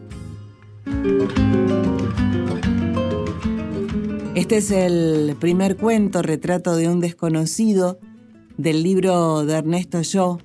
Este 4.35 4.57
es 4.57 4.71
el 4.71 5.37
primer 5.39 5.77
cuento, 5.77 6.23
Retrato 6.23 6.75
de 6.75 6.89
un 6.89 7.01
desconocido, 7.01 7.99
del 8.57 8.83
libro 8.83 9.45
de 9.45 9.55
Ernesto 9.55 10.01
Yo, 10.01 10.39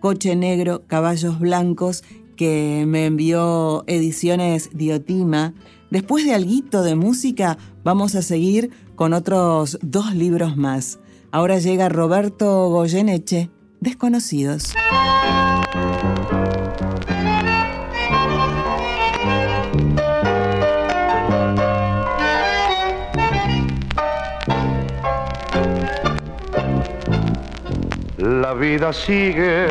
Coche 0.00 0.36
Negro, 0.36 0.82
Caballos 0.86 1.40
Blancos, 1.40 2.04
que 2.36 2.84
me 2.86 3.06
envió 3.06 3.82
Ediciones 3.88 4.70
Diotima. 4.72 5.52
Después 5.90 6.24
de 6.24 6.34
alguito 6.34 6.82
de 6.82 6.94
música, 6.94 7.58
vamos 7.82 8.14
a 8.14 8.22
seguir 8.22 8.70
con 8.94 9.12
otros 9.12 9.78
dos 9.82 10.14
libros 10.14 10.56
más. 10.56 11.00
Ahora 11.32 11.58
llega 11.58 11.88
Roberto 11.88 12.68
Goyeneche, 12.68 13.50
Desconocidos. 13.80 14.74
La 28.24 28.54
vida 28.54 28.90
sigue, 28.90 29.68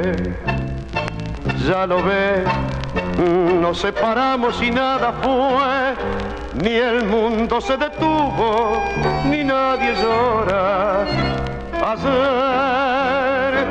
ya 1.68 1.88
lo 1.88 2.04
ves, 2.04 2.48
nos 3.60 3.80
separamos 3.80 4.62
y 4.62 4.70
nada 4.70 5.12
fue, 5.24 5.96
ni 6.64 6.76
el 6.76 7.04
mundo 7.04 7.60
se 7.60 7.78
detuvo, 7.78 8.80
ni 9.26 9.44
nadie 9.44 9.96
llora. 9.96 11.02
Ayer, 11.84 13.66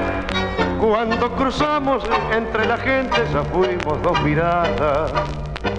cuando 0.81 1.31
cruzamos 1.37 2.03
entre 2.37 2.67
la 2.67 2.77
gente, 2.77 3.23
ya 3.33 3.45
fuimos 3.45 4.03
dos 4.03 4.21
miradas 4.23 5.13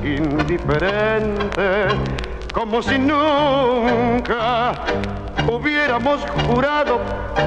indiferentes, 0.02 1.94
como 2.54 2.82
si 2.82 2.98
nunca 3.00 4.76
hubiéramos 5.48 6.22
jurado 6.48 7.00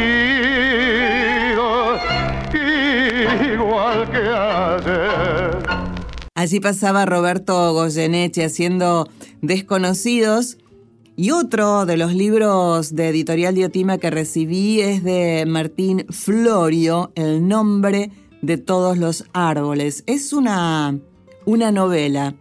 igual 3.55 4.11
que 4.11 4.19
ayer. 4.19 5.59
Allí 6.35 6.59
pasaba 6.61 7.05
Roberto 7.05 7.73
Goyeneche 7.75 8.45
haciendo 8.45 9.09
Desconocidos. 9.43 10.57
Y 11.17 11.33
otro 11.33 11.85
de 11.85 11.99
los 11.99 12.15
libros 12.15 12.95
de 12.95 13.11
Editorial 13.11 13.55
Diotima 13.55 13.99
que 13.99 14.09
recibí 14.09 14.81
es 14.81 15.05
de 15.05 15.45
Martín 15.47 16.07
Florio, 16.09 17.13
El 17.15 17.47
nombre 17.47 18.11
de 18.41 18.57
todos 18.57 18.97
los 18.97 19.27
árboles. 19.35 20.03
Es 20.07 20.33
una, 20.33 20.99
una 21.45 21.73
novela. 21.73 22.35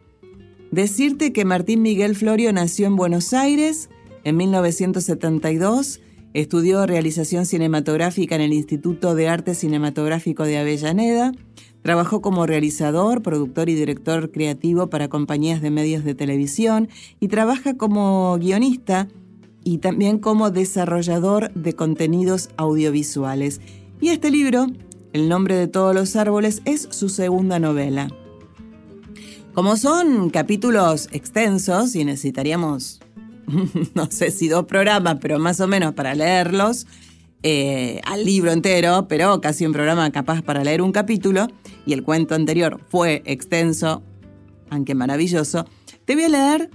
Decirte 0.71 1.33
que 1.33 1.43
Martín 1.43 1.81
Miguel 1.81 2.15
Florio 2.15 2.53
nació 2.53 2.87
en 2.87 2.95
Buenos 2.95 3.33
Aires 3.33 3.89
en 4.23 4.37
1972 4.37 6.01
estudió 6.33 6.85
realización 6.85 7.45
cinematográfica 7.45 8.35
en 8.35 8.41
el 8.41 8.53
Instituto 8.53 9.15
de 9.15 9.27
Arte 9.27 9.55
Cinematográfico 9.55 10.43
de 10.43 10.57
Avellaneda. 10.57 11.31
Trabajó 11.81 12.21
como 12.21 12.45
realizador, 12.45 13.21
productor 13.21 13.69
y 13.69 13.75
director 13.75 14.31
creativo 14.31 14.89
para 14.89 15.07
compañías 15.07 15.61
de 15.61 15.71
medios 15.71 16.03
de 16.03 16.13
televisión 16.13 16.89
y 17.19 17.29
trabaja 17.29 17.77
como 17.77 18.37
guionista 18.37 19.07
y 19.63 19.77
también 19.77 20.19
como 20.19 20.51
desarrollador 20.51 21.53
de 21.53 21.73
contenidos 21.73 22.49
audiovisuales. 22.57 23.61
Y 24.01 24.09
este 24.09 24.31
libro, 24.31 24.67
El 25.11 25.27
nombre 25.27 25.55
de 25.55 25.67
todos 25.67 25.95
los 25.95 26.15
árboles, 26.15 26.61
es 26.65 26.87
su 26.91 27.09
segunda 27.09 27.59
novela. 27.59 28.09
Como 29.53 29.75
son 29.75 30.29
capítulos 30.29 31.09
extensos 31.11 31.95
y 31.95 32.05
necesitaríamos 32.05 33.01
no 33.95 34.11
sé 34.11 34.31
si 34.31 34.47
dos 34.47 34.65
programas, 34.65 35.17
pero 35.21 35.39
más 35.39 35.59
o 35.59 35.67
menos 35.67 35.93
para 35.93 36.15
leerlos, 36.15 36.87
eh, 37.41 38.01
al 38.05 38.25
libro 38.25 38.51
entero, 38.51 39.07
pero 39.07 39.39
casi 39.41 39.65
un 39.65 39.71
programa 39.71 40.11
capaz 40.11 40.41
para 40.41 40.63
leer 40.63 40.81
un 40.81 40.91
capítulo, 40.91 41.47
y 41.85 41.93
el 41.93 42.03
cuento 42.03 42.35
anterior 42.35 42.79
fue 42.89 43.23
extenso, 43.25 44.03
aunque 44.69 44.93
maravilloso, 44.93 45.65
te 46.05 46.15
voy 46.15 46.25
a 46.25 46.29
leer 46.29 46.69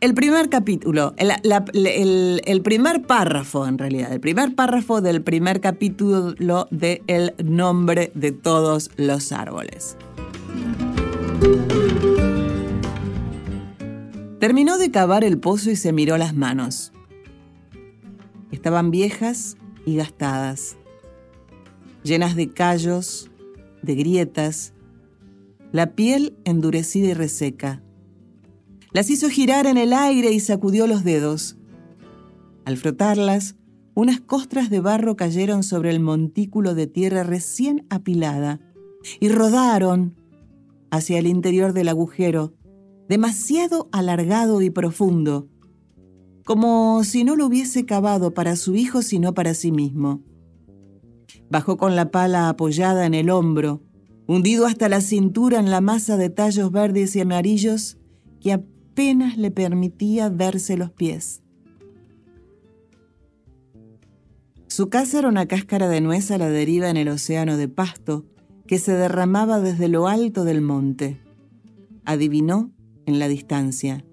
el 0.00 0.14
primer 0.14 0.50
capítulo, 0.50 1.14
el, 1.16 2.42
el, 2.44 2.62
primer 2.62 3.02
párrafo 3.02 3.66
en 3.66 3.78
realidad, 3.78 4.12
el 4.12 4.20
primer 4.20 4.54
párrafo 4.54 5.00
del 5.00 5.22
primer 5.22 5.60
capítulo 5.60 6.68
de 6.70 7.02
El 7.06 7.34
nombre 7.42 8.12
de 8.14 8.32
todos 8.32 8.90
los 8.96 9.32
árboles. 9.32 9.96
Terminó 14.44 14.76
de 14.76 14.90
cavar 14.90 15.24
el 15.24 15.38
pozo 15.38 15.70
y 15.70 15.76
se 15.76 15.90
miró 15.94 16.18
las 16.18 16.34
manos. 16.34 16.92
Estaban 18.52 18.90
viejas 18.90 19.56
y 19.86 19.96
gastadas, 19.96 20.76
llenas 22.02 22.36
de 22.36 22.50
callos, 22.50 23.30
de 23.80 23.94
grietas, 23.94 24.74
la 25.72 25.94
piel 25.94 26.36
endurecida 26.44 27.06
y 27.06 27.14
reseca. 27.14 27.82
Las 28.92 29.08
hizo 29.08 29.30
girar 29.30 29.64
en 29.64 29.78
el 29.78 29.94
aire 29.94 30.30
y 30.30 30.40
sacudió 30.40 30.86
los 30.86 31.04
dedos. 31.04 31.56
Al 32.66 32.76
frotarlas, 32.76 33.56
unas 33.94 34.20
costras 34.20 34.68
de 34.68 34.80
barro 34.80 35.16
cayeron 35.16 35.62
sobre 35.62 35.88
el 35.88 36.00
montículo 36.00 36.74
de 36.74 36.86
tierra 36.86 37.22
recién 37.22 37.86
apilada 37.88 38.60
y 39.20 39.30
rodaron 39.30 40.16
hacia 40.90 41.18
el 41.18 41.28
interior 41.28 41.72
del 41.72 41.88
agujero, 41.88 42.52
demasiado 43.08 43.88
alargado 43.92 44.62
y 44.62 44.70
profundo, 44.70 45.48
como 46.44 47.02
si 47.04 47.24
no 47.24 47.36
lo 47.36 47.46
hubiese 47.46 47.84
cavado 47.86 48.34
para 48.34 48.56
su 48.56 48.74
hijo 48.74 49.02
sino 49.02 49.34
para 49.34 49.54
sí 49.54 49.72
mismo. 49.72 50.22
Bajó 51.50 51.76
con 51.76 51.96
la 51.96 52.10
pala 52.10 52.48
apoyada 52.48 53.06
en 53.06 53.14
el 53.14 53.30
hombro, 53.30 53.82
hundido 54.26 54.66
hasta 54.66 54.88
la 54.88 55.00
cintura 55.00 55.58
en 55.58 55.70
la 55.70 55.80
masa 55.80 56.16
de 56.16 56.30
tallos 56.30 56.70
verdes 56.70 57.14
y 57.16 57.20
amarillos 57.20 57.98
que 58.40 58.52
apenas 58.52 59.36
le 59.36 59.50
permitía 59.50 60.28
verse 60.28 60.76
los 60.76 60.90
pies. 60.90 61.42
Su 64.66 64.88
casa 64.88 65.20
era 65.20 65.28
una 65.28 65.46
cáscara 65.46 65.88
de 65.88 66.00
nuez 66.00 66.30
a 66.30 66.38
la 66.38 66.48
deriva 66.48 66.90
en 66.90 66.96
el 66.96 67.08
océano 67.08 67.56
de 67.56 67.68
pasto 67.68 68.24
que 68.66 68.78
se 68.78 68.92
derramaba 68.92 69.60
desde 69.60 69.88
lo 69.88 70.08
alto 70.08 70.44
del 70.44 70.62
monte. 70.62 71.20
Adivinó 72.04 72.73
en 73.06 73.18
la 73.18 73.28
distancia, 73.28 74.04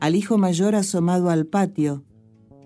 al 0.00 0.14
hijo 0.14 0.38
mayor 0.38 0.74
asomado 0.74 1.30
al 1.30 1.46
patio, 1.46 2.04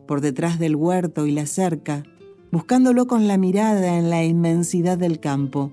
por 0.07 0.21
detrás 0.21 0.59
del 0.59 0.77
huerto 0.77 1.27
y 1.27 1.33
la 1.33 1.47
cerca, 1.47 2.03
buscándolo 2.51 3.07
con 3.07 3.27
la 3.29 3.39
mirada 3.39 3.99
en 3.99 4.11
la 4.11 4.25
inmensidad 4.25 4.99
del 4.99 5.21
campo. 5.21 5.73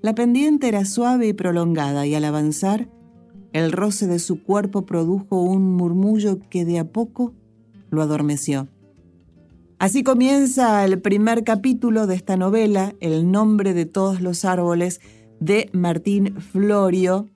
La 0.00 0.14
pendiente 0.14 0.68
era 0.68 0.84
suave 0.84 1.28
y 1.28 1.32
prolongada 1.32 2.06
y 2.06 2.14
al 2.14 2.24
avanzar, 2.24 2.90
el 3.52 3.72
roce 3.72 4.06
de 4.06 4.18
su 4.18 4.42
cuerpo 4.42 4.84
produjo 4.84 5.40
un 5.40 5.76
murmullo 5.76 6.40
que 6.50 6.64
de 6.64 6.78
a 6.78 6.92
poco 6.92 7.32
lo 7.90 8.02
adormeció. 8.02 8.68
Así 9.78 10.02
comienza 10.02 10.84
el 10.84 11.00
primer 11.00 11.44
capítulo 11.44 12.06
de 12.06 12.16
esta 12.16 12.36
novela, 12.36 12.94
El 13.00 13.30
nombre 13.30 13.74
de 13.74 13.86
todos 13.86 14.20
los 14.20 14.44
árboles, 14.44 15.00
de 15.40 15.68
Martín 15.72 16.40
Florio, 16.40 17.28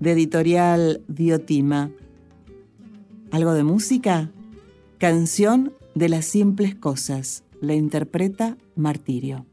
de 0.00 0.12
editorial 0.12 1.02
Diotima. 1.08 1.90
¿Algo 3.30 3.52
de 3.52 3.64
música? 3.64 4.30
Canción 4.98 5.72
de 5.94 6.08
las 6.08 6.24
simples 6.24 6.74
cosas. 6.74 7.44
La 7.60 7.74
interpreta 7.74 8.56
Martirio. 8.76 9.46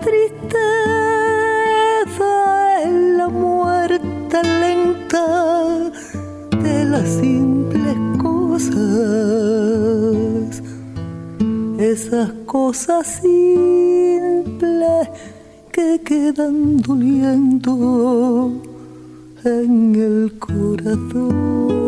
Tristeza 0.00 0.72
es 2.84 2.92
la 3.16 3.28
muerte 3.28 4.42
lenta 4.42 5.90
de 6.62 6.84
la 6.84 7.04
esas 11.78 12.30
cosas 12.46 13.06
simples 13.22 15.08
que 15.72 16.00
quedan 16.04 16.76
doliendo 16.76 18.52
en 19.44 19.94
el 19.96 20.38
corazón. 20.38 21.79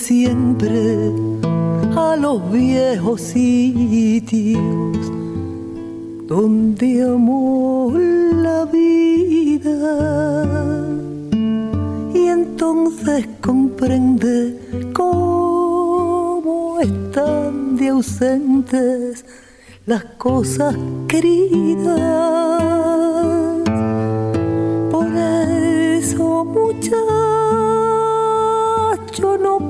Siempre 0.00 1.12
a 1.94 2.16
los 2.16 2.50
viejos 2.50 3.20
sitios 3.20 4.60
donde 6.26 7.02
amó 7.04 7.92
la 7.96 8.64
vida 8.64 9.76
y 12.14 12.28
entonces 12.28 13.28
comprende 13.42 14.90
cómo 14.94 16.80
están 16.80 17.76
de 17.76 17.88
ausentes 17.88 19.26
las 19.86 20.04
cosas 20.16 20.74
queridas. 21.08 22.00
Por 24.90 25.08
eso 25.16 26.44
muchacho 26.44 27.00
no 29.38 29.69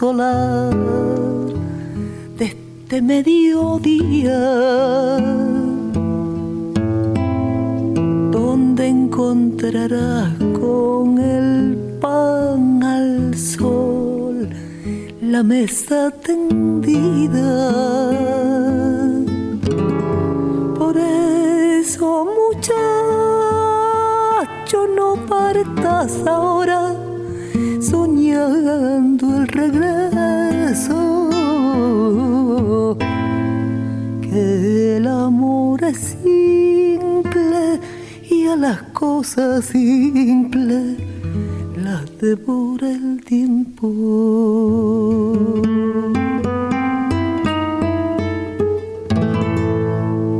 Solar 0.00 0.74
de 2.38 2.44
este 2.46 3.02
mediodía, 3.02 4.40
donde 8.36 8.82
encontrarás 8.86 10.32
con 10.58 11.18
el 11.18 11.76
pan 12.00 12.82
al 12.82 13.36
sol 13.36 14.48
la 15.20 15.42
mesa 15.42 16.10
tendida. 16.10 17.50
Por 20.78 20.96
eso, 20.96 22.26
muchacho, 22.40 22.78
no 24.96 25.08
partas 25.28 26.26
ahora 26.26 26.80
soñando 27.90 29.19
regreso. 29.60 31.28
Que 34.22 34.96
el 34.96 35.06
amor 35.06 35.82
es 35.84 35.98
simple 36.22 37.80
y 38.30 38.46
a 38.46 38.56
las 38.56 38.82
cosas 38.92 39.64
simples 39.66 40.98
las 41.76 42.04
devora 42.20 42.90
el 42.90 43.22
tiempo. 43.24 43.86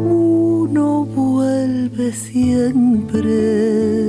Uno 0.08 1.04
vuelve 1.04 2.12
siempre 2.12 3.99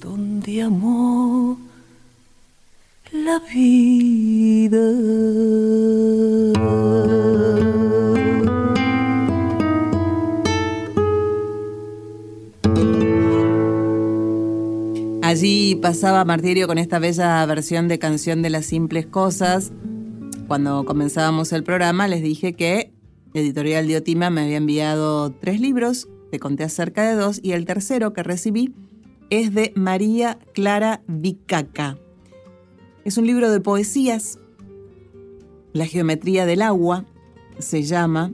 donde 0.00 0.62
amó 0.62 1.58
la 3.12 3.40
vida. 3.52 4.78
Allí 15.22 15.74
pasaba 15.76 16.24
Martirio 16.24 16.66
con 16.68 16.78
esta 16.78 16.98
bella 17.00 17.44
versión 17.46 17.88
de 17.88 17.98
Canción 17.98 18.42
de 18.42 18.50
las 18.50 18.66
Simples 18.66 19.06
Cosas. 19.06 19.72
Cuando 20.46 20.84
comenzábamos 20.84 21.52
el 21.52 21.64
programa 21.64 22.06
les 22.06 22.22
dije 22.22 22.52
que 22.52 22.91
Editorial 23.34 23.86
Diotima 23.86 24.30
me 24.30 24.42
había 24.42 24.58
enviado 24.58 25.30
tres 25.30 25.60
libros, 25.60 26.08
te 26.30 26.38
conté 26.38 26.64
acerca 26.64 27.08
de 27.08 27.14
dos, 27.14 27.40
y 27.42 27.52
el 27.52 27.64
tercero 27.64 28.12
que 28.12 28.22
recibí 28.22 28.74
es 29.30 29.54
de 29.54 29.72
María 29.74 30.38
Clara 30.52 31.02
Vicaca. 31.06 31.98
Es 33.04 33.16
un 33.16 33.26
libro 33.26 33.50
de 33.50 33.60
poesías, 33.60 34.38
La 35.72 35.86
geometría 35.86 36.44
del 36.44 36.60
agua 36.60 37.06
se 37.58 37.82
llama, 37.82 38.32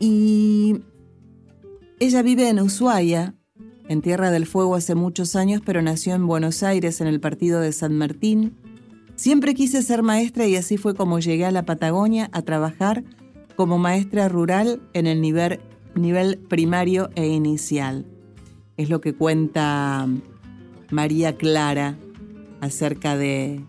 y 0.00 0.80
ella 2.00 2.22
vive 2.22 2.48
en 2.48 2.60
Ushuaia, 2.60 3.34
en 3.88 4.02
Tierra 4.02 4.30
del 4.30 4.46
Fuego 4.46 4.74
hace 4.74 4.94
muchos 4.94 5.34
años, 5.36 5.62
pero 5.64 5.80
nació 5.82 6.14
en 6.14 6.26
Buenos 6.26 6.62
Aires, 6.62 7.00
en 7.00 7.06
el 7.06 7.20
partido 7.20 7.60
de 7.60 7.72
San 7.72 7.96
Martín. 7.96 8.56
Siempre 9.18 9.54
quise 9.54 9.82
ser 9.82 10.04
maestra 10.04 10.46
y 10.46 10.54
así 10.54 10.76
fue 10.76 10.94
como 10.94 11.18
llegué 11.18 11.44
a 11.44 11.50
la 11.50 11.64
Patagonia 11.64 12.30
a 12.32 12.42
trabajar 12.42 13.02
como 13.56 13.76
maestra 13.76 14.28
rural 14.28 14.80
en 14.92 15.08
el 15.08 15.20
nivel, 15.20 15.58
nivel 15.96 16.38
primario 16.38 17.10
e 17.16 17.26
inicial. 17.26 18.06
Es 18.76 18.88
lo 18.88 19.00
que 19.00 19.14
cuenta 19.14 20.06
María 20.90 21.36
Clara 21.36 21.98
acerca 22.60 23.16
de, 23.16 23.60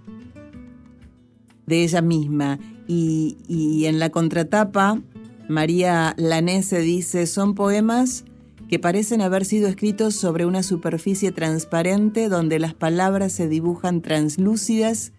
de 1.66 1.84
ella 1.84 2.04
misma. 2.04 2.60
Y, 2.88 3.40
y 3.48 3.86
en 3.86 3.98
la 3.98 4.12
contratapa, 4.12 5.02
María 5.48 6.14
Lanese 6.18 6.80
dice, 6.82 7.26
son 7.26 7.56
poemas 7.56 8.24
que 8.70 8.78
parecen 8.78 9.22
haber 9.22 9.46
sido 9.46 9.68
escritos 9.68 10.14
sobre 10.14 10.46
una 10.46 10.62
superficie 10.62 11.32
transparente 11.32 12.30
donde 12.30 12.60
las 12.60 12.76
palabras 12.76 13.34
se 13.34 13.48
dibujan 13.48 14.04
translúcidas 14.04 15.12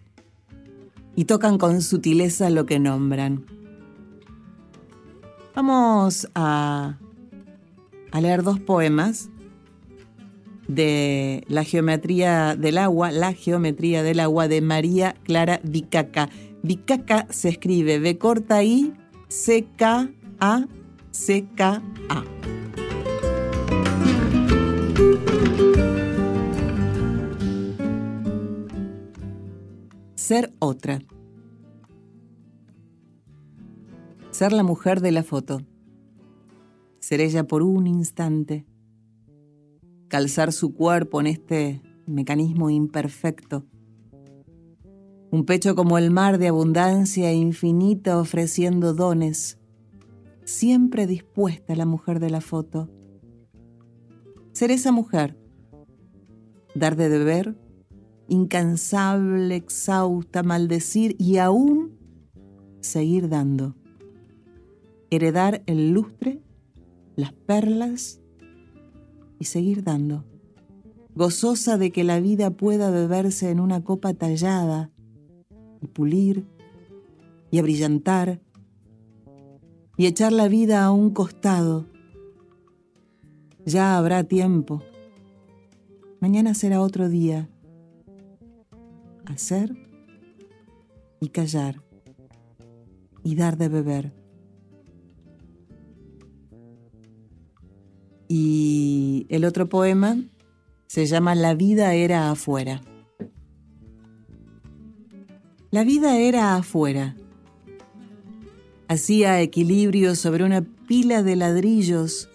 y 1.15 1.25
tocan 1.25 1.57
con 1.57 1.81
sutileza 1.81 2.49
lo 2.49 2.65
que 2.65 2.79
nombran. 2.79 3.45
Vamos 5.55 6.29
a, 6.33 6.97
leer 8.13 8.43
dos 8.43 8.59
poemas 8.59 9.29
de 10.67 11.43
la 11.49 11.63
geometría 11.63 12.55
del 12.55 12.77
agua, 12.77 13.11
la 13.11 13.33
geometría 13.33 14.03
del 14.03 14.21
agua 14.21 14.47
de 14.47 14.61
María 14.61 15.15
Clara 15.23 15.59
Vicaca. 15.63 16.29
Vicaca 16.63 17.27
se 17.29 17.49
escribe 17.49 17.99
B 17.99 18.17
corta 18.17 18.63
I 18.63 18.93
C 19.27 19.67
K 19.75 20.09
A 20.39 20.65
C 21.11 21.45
K 21.55 21.81
A. 22.09 22.60
Ser 30.31 30.53
otra. 30.59 31.01
Ser 34.29 34.53
la 34.53 34.63
mujer 34.63 35.01
de 35.01 35.11
la 35.11 35.23
foto. 35.23 35.59
Ser 36.99 37.19
ella 37.19 37.43
por 37.43 37.63
un 37.63 37.85
instante. 37.85 38.65
Calzar 40.07 40.53
su 40.53 40.73
cuerpo 40.73 41.19
en 41.19 41.27
este 41.27 41.81
mecanismo 42.07 42.69
imperfecto. 42.69 43.65
Un 45.31 45.43
pecho 45.43 45.75
como 45.75 45.97
el 45.97 46.11
mar 46.11 46.37
de 46.37 46.47
abundancia 46.47 47.33
infinita 47.33 48.17
ofreciendo 48.17 48.93
dones. 48.93 49.59
Siempre 50.45 51.07
dispuesta 51.07 51.75
la 51.75 51.85
mujer 51.85 52.21
de 52.21 52.29
la 52.29 52.39
foto. 52.39 52.89
Ser 54.53 54.71
esa 54.71 54.93
mujer. 54.93 55.37
Dar 56.73 56.95
de 56.95 57.09
beber 57.09 57.60
incansable, 58.31 59.53
exhausta, 59.57 60.41
maldecir 60.41 61.17
y 61.19 61.37
aún 61.37 61.97
seguir 62.79 63.27
dando. 63.27 63.75
Heredar 65.09 65.63
el 65.65 65.91
lustre, 65.91 66.41
las 67.17 67.33
perlas 67.33 68.21
y 69.37 69.45
seguir 69.45 69.83
dando. 69.83 70.23
Gozosa 71.13 71.77
de 71.77 71.91
que 71.91 72.05
la 72.05 72.21
vida 72.21 72.51
pueda 72.51 72.89
beberse 72.89 73.51
en 73.51 73.59
una 73.59 73.83
copa 73.83 74.13
tallada 74.13 74.91
y 75.81 75.87
pulir 75.87 76.45
y 77.51 77.59
abrillantar 77.59 78.39
y 79.97 80.05
echar 80.05 80.31
la 80.31 80.47
vida 80.47 80.85
a 80.85 80.91
un 80.91 81.09
costado 81.09 81.85
Ya 83.65 83.97
habrá 83.97 84.23
tiempo. 84.23 84.81
Mañana 86.21 86.53
será 86.53 86.79
otro 86.81 87.09
día. 87.09 87.49
Hacer 89.31 89.73
y 91.21 91.29
callar 91.29 91.81
y 93.23 93.35
dar 93.35 93.57
de 93.57 93.69
beber. 93.69 94.11
Y 98.27 99.27
el 99.29 99.45
otro 99.45 99.69
poema 99.69 100.17
se 100.87 101.05
llama 101.05 101.33
La 101.33 101.53
vida 101.53 101.93
era 101.93 102.29
afuera. 102.29 102.81
La 105.69 105.85
vida 105.85 106.17
era 106.17 106.57
afuera. 106.57 107.15
Hacía 108.89 109.39
equilibrio 109.39 110.15
sobre 110.15 110.43
una 110.43 110.61
pila 110.61 111.23
de 111.23 111.37
ladrillos, 111.37 112.29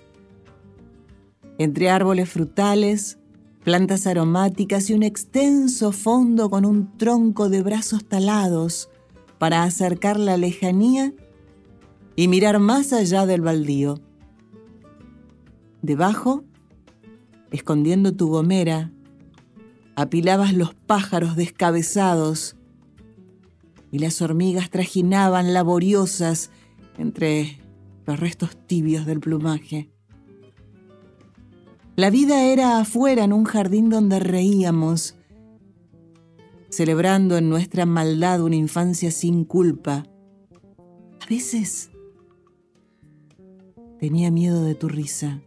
entre 1.59 1.91
árboles 1.91 2.31
frutales, 2.31 3.19
plantas 3.67 4.07
aromáticas 4.07 4.91
y 4.91 4.95
un 4.95 5.03
extenso 5.03 5.91
fondo 5.91 6.49
con 6.51 6.65
un 6.65 6.97
tronco 6.97 7.49
de 7.49 7.65
brazos 7.65 8.05
talados 8.05 8.91
para 9.39 9.65
acercar 9.65 10.21
la 10.21 10.37
lejanía 10.37 11.13
y 12.15 12.29
mirar 12.29 12.61
más 12.61 12.93
allá 12.93 13.27
del 13.27 13.41
baldío. 13.41 13.99
Debajo, 15.83 16.45
escondiendo 17.51 18.15
tu 18.15 18.29
gomera, 18.29 18.93
apilabas 19.97 20.55
los 20.55 20.73
pájaros 20.73 21.35
descabezados 21.35 22.55
y 23.91 23.99
las 23.99 24.23
hormigas 24.23 24.71
trajinaban 24.71 25.53
laboriosas 25.53 26.53
entre 26.99 27.59
los 28.07 28.21
restos 28.21 28.57
tibios 28.69 29.07
del 29.07 29.19
plumaje. 29.19 29.91
La 31.97 32.11
vida 32.11 32.45
era 32.45 32.79
afuera 32.79 33.25
en 33.25 33.33
un 33.33 33.45
jardín 33.45 33.89
donde 33.89 34.21
reíamos, 34.21 35.15
celebrando 36.69 37.39
en 37.39 37.49
nuestra 37.49 37.87
maldad 37.87 38.43
una 38.43 38.57
infancia 38.57 39.11
sin 39.11 39.47
culpa. 39.47 40.07
A 41.23 41.27
veces 41.27 41.89
tenía 43.99 44.31
miedo 44.31 44.63
de 44.63 44.75
tu 44.75 44.89
risa. 44.89 45.41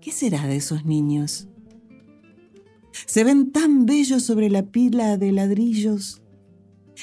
¿Qué 0.00 0.10
será 0.12 0.46
de 0.46 0.56
esos 0.56 0.86
niños? 0.86 1.48
Se 3.04 3.24
ven 3.24 3.52
tan 3.52 3.84
bellos 3.84 4.22
sobre 4.22 4.48
la 4.48 4.62
pila 4.62 5.18
de 5.18 5.30
ladrillos, 5.32 6.22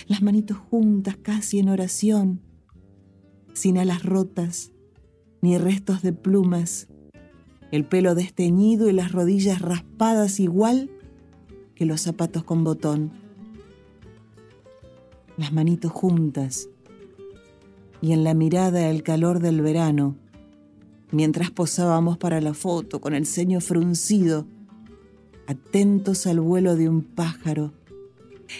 las 0.08 0.24
manitos 0.24 0.58
juntas 0.58 1.15
casi 1.22 1.60
en 1.60 1.70
oración, 1.70 2.42
sin 3.54 3.78
alas 3.78 4.02
rotas, 4.02 4.72
ni 5.44 5.60
restos 5.60 6.02
de 6.02 6.12
plumas, 6.12 6.88
el 7.72 7.86
pelo 7.86 8.16
desteñido 8.16 8.90
y 8.90 8.94
las 8.94 9.12
rodillas 9.12 9.62
raspadas 9.62 10.40
igual 10.40 10.90
que 11.76 11.86
los 11.86 12.02
zapatos 12.02 12.44
con 12.44 12.64
botón. 12.64 13.12
Las 15.38 15.54
manitos 15.54 15.92
juntas 15.92 16.70
y 18.02 18.14
en 18.14 18.24
la 18.24 18.34
mirada 18.34 18.90
el 18.90 19.04
calor 19.04 19.40
del 19.40 19.62
verano, 19.62 20.16
mientras 21.12 21.52
posábamos 21.52 22.18
para 22.18 22.42
la 22.42 22.54
foto 22.54 23.02
con 23.02 23.14
el 23.14 23.26
ceño 23.26 23.62
fruncido, 23.62 24.46
atentos 25.48 26.28
al 26.28 26.40
vuelo 26.40 26.76
de 26.76 26.90
un 26.90 27.02
pájaro, 27.02 27.74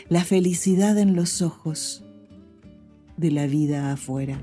la 0.08 0.24
felicidad 0.24 0.98
en 0.98 1.16
los 1.16 1.42
ojos 1.42 2.04
de 3.18 3.32
la 3.32 3.48
vida 3.48 3.92
afuera. 3.92 4.42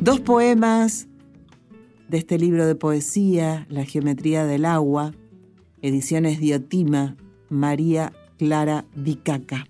Dos 0.00 0.20
poemas 0.20 1.08
de 2.08 2.18
este 2.18 2.38
libro 2.38 2.66
de 2.66 2.74
poesía, 2.74 3.66
La 3.68 3.84
geometría 3.84 4.44
del 4.44 4.64
agua, 4.64 5.12
ediciones 5.82 6.38
Diotima, 6.38 7.16
María 7.48 8.12
Clara 8.38 8.84
Vicaca. 8.94 9.66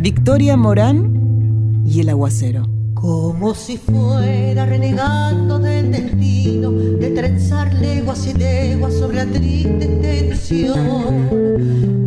Victoria 0.00 0.56
Morán 0.56 1.82
y 1.84 2.00
el 2.00 2.08
aguacero. 2.08 2.66
Como 2.94 3.54
si 3.54 3.78
fuera 3.78 4.66
renegando 4.66 5.58
del 5.58 5.92
destino 5.92 6.29
de 6.58 7.10
trenzar 7.10 7.72
leguas 7.74 8.26
y 8.26 8.34
leguas 8.34 8.94
sobre 8.94 9.18
la 9.18 9.26
triste 9.26 9.86
tensión. 9.86 11.28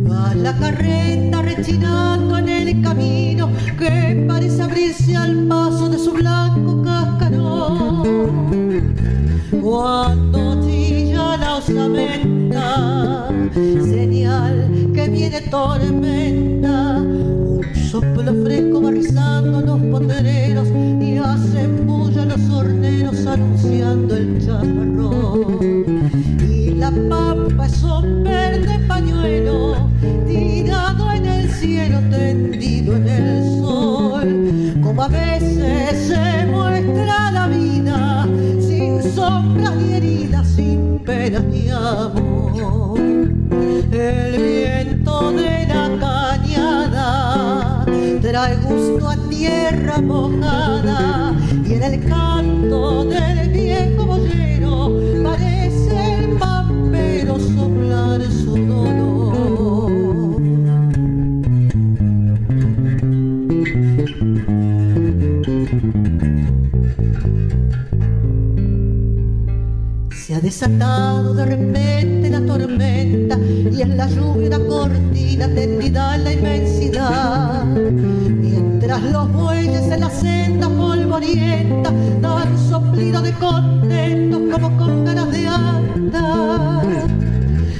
Va 0.06 0.34
la 0.34 0.52
carreta 0.58 1.40
rechinando 1.40 2.36
en 2.38 2.48
el 2.50 2.82
camino 2.82 3.48
que 3.78 4.24
parece 4.28 4.60
abrirse 4.62 5.16
al 5.16 5.46
paso 5.46 5.88
de 5.88 5.98
su 5.98 6.12
blanco 6.12 6.82
cascarón. 6.82 8.02
Cuando 9.62 10.62
chilla 10.62 11.38
la 11.38 11.56
osamenta, 11.56 13.28
señal 13.54 14.68
que 14.94 15.08
viene 15.08 15.40
tormenta 15.40 17.02
soplo 17.94 18.34
fresco 18.42 18.82
va 18.82 18.90
rizando 18.90 19.60
los 19.60 19.80
pondereros 19.80 20.66
y 21.24 21.26
hacen 21.26 21.86
bulla 21.86 22.24
los 22.24 22.50
horneros 22.50 23.26
anunciando 23.26 24.16
el 24.16 24.44
chaparrón. 24.44 26.10
Y 26.40 26.70
la 26.74 26.90
pampa 26.90 27.66
es 27.66 27.82
un 27.82 28.24
verde 28.24 28.78
pañuelo 28.86 29.90
tirado 30.26 31.12
en 31.12 31.26
el 31.26 31.50
cielo, 31.50 32.00
tendido 32.10 32.96
en 32.96 33.08
el 33.08 33.44
sol. 33.60 34.80
Como 34.82 35.02
a 35.02 35.08
veces 35.08 36.08
se 36.08 36.46
muestra 36.46 37.30
la 37.32 37.46
vida, 37.48 38.26
sin 38.60 39.02
sombras 39.02 39.74
ni 39.76 39.94
heridas, 39.94 40.46
sin 40.48 40.98
penas 41.04 41.44
ni 41.44 41.70
amor. 41.70 42.98
El 43.92 44.36
viento 44.36 44.83
tierra 49.54 50.00
mojada 50.00 51.34
y 51.66 51.74
en 51.74 51.82
el 51.82 52.04
canto 52.08 53.04
del 53.04 53.48
viejo 53.50 54.04
bollero 54.06 55.00
parece 55.22 55.94
el 56.18 56.30
pampero 56.38 57.38
soplar 57.38 58.22
su 58.22 58.52
dolor. 58.72 59.92
Se 70.12 70.34
ha 70.34 70.40
desatado 70.40 71.34
de 71.34 71.46
repente 71.46 72.30
la 72.30 72.44
tormenta 72.44 73.38
y 73.38 73.82
en 73.82 73.96
la 73.96 74.08
lluvia 74.08 74.46
una 74.48 74.58
cortina 74.66 75.46
tendida 75.54 76.16
en 76.16 76.24
la 76.24 76.32
inmensidad 76.32 77.63
los 79.24 79.32
bueyes 79.32 79.90
en 79.90 80.00
la 80.00 80.10
senda 80.10 80.68
polvorienta 80.68 81.90
dan 82.20 82.58
soplido 82.58 83.22
de 83.22 83.32
contento 83.34 84.40
como 84.52 84.76
con 84.76 85.04
ganas 85.04 85.30
de 85.30 85.46
andar. 85.46 86.86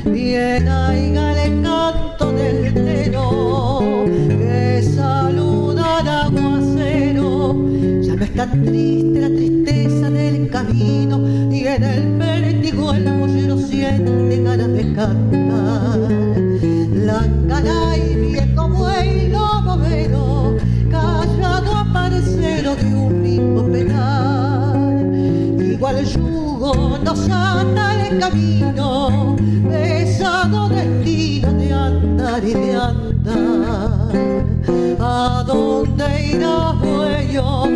Bien 0.04 0.68
aiga 0.68 1.44
el 1.44 1.62
del 1.62 2.74
tero 2.74 3.94
que 4.06 4.82
saluda 4.94 5.98
al 5.98 6.08
aguacero. 6.08 7.54
Ya 8.02 8.14
no 8.14 8.24
es 8.24 8.34
tan 8.34 8.64
triste 8.64 9.03
nos 27.04 27.28
ata 27.30 28.08
el 28.08 28.18
camino, 28.18 29.36
pesado 29.68 30.68
destino 30.70 31.52
de 31.52 31.72
andar 31.72 32.44
y 32.44 32.54
de 32.54 32.74
andar. 32.74 34.10
¿A 34.98 35.44
dónde 35.46 36.32
irás, 36.32 36.74
pero 36.80 37.68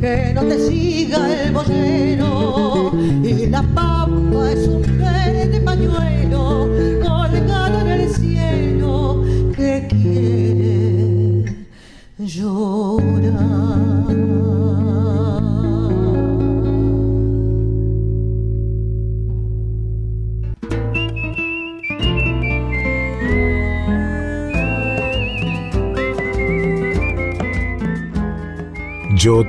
Que 0.00 0.32
no 0.34 0.42
te 0.42 0.58
siga 0.66 1.42
el 1.42 1.52
bollero 1.52 2.90
y 3.22 3.46
la 3.46 3.62
pampa 3.62 3.97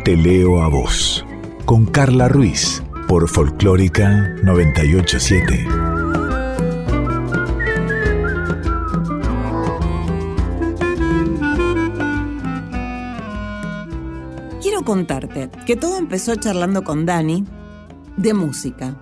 te 0.10 0.18
leo 0.18 0.64
a 0.64 0.68
vos. 0.68 1.24
Con 1.66 1.86
Carla 1.86 2.28
Ruiz 2.28 2.82
por 3.08 3.30
Folclórica 3.30 4.34
987. 4.42 5.68
Quiero 14.64 14.84
contarte 14.84 15.52
que 15.68 15.76
todo 15.76 16.00
empezó 16.00 16.34
charlando 16.38 16.84
con 16.84 17.06
Dani 17.06 17.46
de 18.18 18.34
música. 18.34 19.00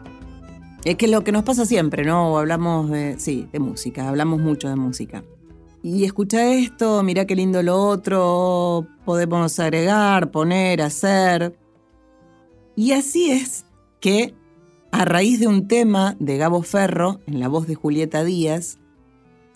Es 0.83 0.97
que 0.97 1.07
lo 1.07 1.23
que 1.23 1.31
nos 1.31 1.43
pasa 1.43 1.65
siempre, 1.65 2.03
¿no? 2.03 2.37
Hablamos 2.37 2.89
de, 2.89 3.17
sí, 3.17 3.47
de 3.53 3.59
música, 3.59 4.09
hablamos 4.09 4.41
mucho 4.41 4.67
de 4.67 4.75
música. 4.75 5.23
Y 5.89 6.03
escucha 6.03 6.53
esto, 6.53 7.01
mira 7.01 7.23
qué 7.23 7.33
lindo 7.33 7.63
lo 7.63 7.81
otro, 7.81 8.85
podemos 9.05 9.57
agregar, 9.57 10.31
poner, 10.31 10.81
hacer. 10.81 11.57
Y 12.75 12.91
así 12.91 13.31
es 13.31 13.65
que, 14.01 14.35
a 14.91 15.05
raíz 15.05 15.39
de 15.39 15.47
un 15.47 15.69
tema 15.69 16.17
de 16.19 16.35
Gabo 16.35 16.61
Ferro, 16.61 17.21
en 17.25 17.39
la 17.39 17.47
voz 17.47 17.67
de 17.67 17.75
Julieta 17.75 18.25
Díaz, 18.25 18.79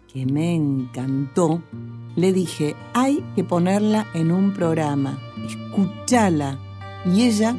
que 0.07 0.25
me 0.25 0.55
encantó, 0.55 1.61
le 2.15 2.31
dije, 2.31 2.77
hay 2.93 3.21
que 3.35 3.43
ponerla 3.43 4.07
en 4.13 4.31
un 4.31 4.53
programa, 4.53 5.19
escúchala. 5.45 6.57
Y 7.05 7.23
ella 7.23 7.57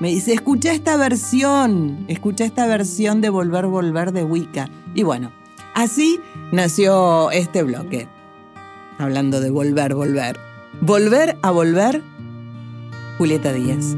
me 0.00 0.08
dice, 0.08 0.32
escucha 0.32 0.72
esta 0.72 0.96
versión, 0.96 2.06
escucha 2.08 2.44
esta 2.44 2.66
versión 2.66 3.20
de 3.20 3.30
Volver, 3.30 3.68
Volver 3.68 4.10
de 4.10 4.24
Wicca. 4.24 4.68
Y 4.96 5.04
bueno, 5.04 5.30
así 5.76 6.18
nació 6.52 7.30
este 7.30 7.62
bloque. 7.62 8.08
Hablando 8.98 9.40
de 9.40 9.50
volver, 9.50 9.94
volver. 9.94 10.38
Volver 10.80 11.38
a 11.42 11.50
volver, 11.50 12.02
Julieta 13.18 13.52
Díaz. 13.52 13.96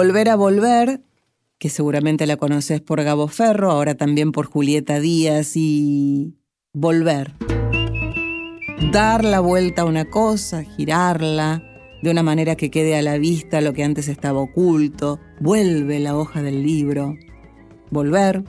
Volver 0.00 0.28
a 0.28 0.36
volver, 0.36 1.00
que 1.58 1.68
seguramente 1.70 2.24
la 2.28 2.36
conoces 2.36 2.80
por 2.80 3.02
Gabo 3.02 3.26
Ferro, 3.26 3.72
ahora 3.72 3.96
también 3.96 4.30
por 4.30 4.46
Julieta 4.46 5.00
Díaz 5.00 5.56
y 5.56 6.36
volver. 6.72 7.34
Dar 8.92 9.24
la 9.24 9.40
vuelta 9.40 9.82
a 9.82 9.86
una 9.86 10.04
cosa, 10.04 10.62
girarla 10.62 11.64
de 12.00 12.12
una 12.12 12.22
manera 12.22 12.54
que 12.54 12.70
quede 12.70 12.94
a 12.94 13.02
la 13.02 13.18
vista 13.18 13.60
lo 13.60 13.72
que 13.72 13.82
antes 13.82 14.06
estaba 14.06 14.38
oculto, 14.38 15.18
vuelve 15.40 15.98
la 15.98 16.16
hoja 16.16 16.44
del 16.44 16.62
libro. 16.62 17.16
Volver, 17.90 18.44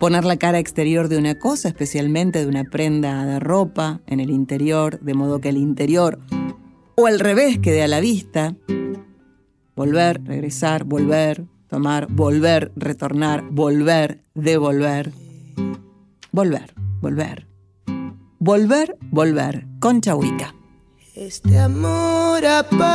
poner 0.00 0.24
la 0.24 0.38
cara 0.38 0.58
exterior 0.58 1.06
de 1.06 1.18
una 1.18 1.38
cosa, 1.38 1.68
especialmente 1.68 2.40
de 2.40 2.48
una 2.48 2.64
prenda 2.64 3.24
de 3.26 3.38
ropa 3.38 4.00
en 4.08 4.18
el 4.18 4.30
interior, 4.30 4.98
de 4.98 5.14
modo 5.14 5.40
que 5.40 5.50
el 5.50 5.56
interior 5.56 6.18
o 6.96 7.06
al 7.06 7.20
revés 7.20 7.60
quede 7.60 7.84
a 7.84 7.88
la 7.88 8.00
vista. 8.00 8.56
Volver, 9.80 10.20
regresar, 10.26 10.84
volver, 10.84 11.46
tomar, 11.66 12.06
volver, 12.10 12.70
retornar, 12.76 13.42
volver, 13.50 14.20
devolver. 14.34 15.10
Volver, 16.32 16.74
volver. 17.00 17.46
Volver, 18.38 18.98
volver. 19.10 19.66
Concha 19.78 20.14
Huica. 20.14 20.54
Este 21.14 21.58
amor 21.58 22.44
apasionado 22.44 22.90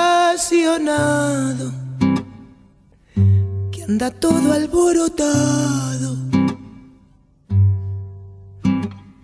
que 3.72 3.82
anda 3.82 4.12
todo 4.12 4.54
alborotado 4.54 6.18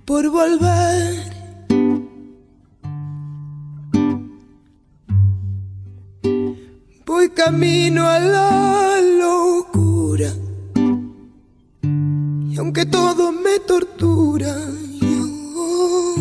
por 0.04 0.32
volver. 0.32 1.31
voy 7.12 7.30
camino 7.32 8.08
a 8.08 8.20
la 8.20 9.02
locura. 9.02 10.32
Y 12.50 12.58
aunque 12.58 12.86
todo 12.86 13.34
me 13.34 13.60
tortura, 13.60 14.56
yo 15.02 16.16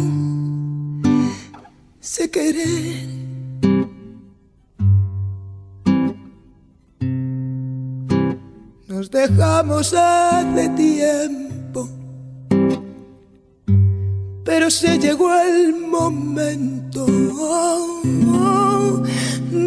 sé 2.01 2.28
querer. 2.28 3.09
Nos 8.88 9.11
dejamos 9.12 9.95
hace 9.95 10.68
tiempo, 10.70 11.88
pero 14.45 14.68
se 14.70 14.99
llegó 14.99 15.32
el 15.34 15.72
momento 15.76 17.07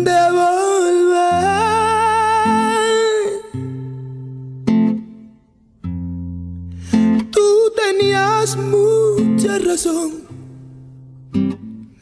de 0.03 0.31
volver. 0.31 1.12
Tenías 7.97 8.55
mucha 8.57 9.59
razón. 9.59 10.23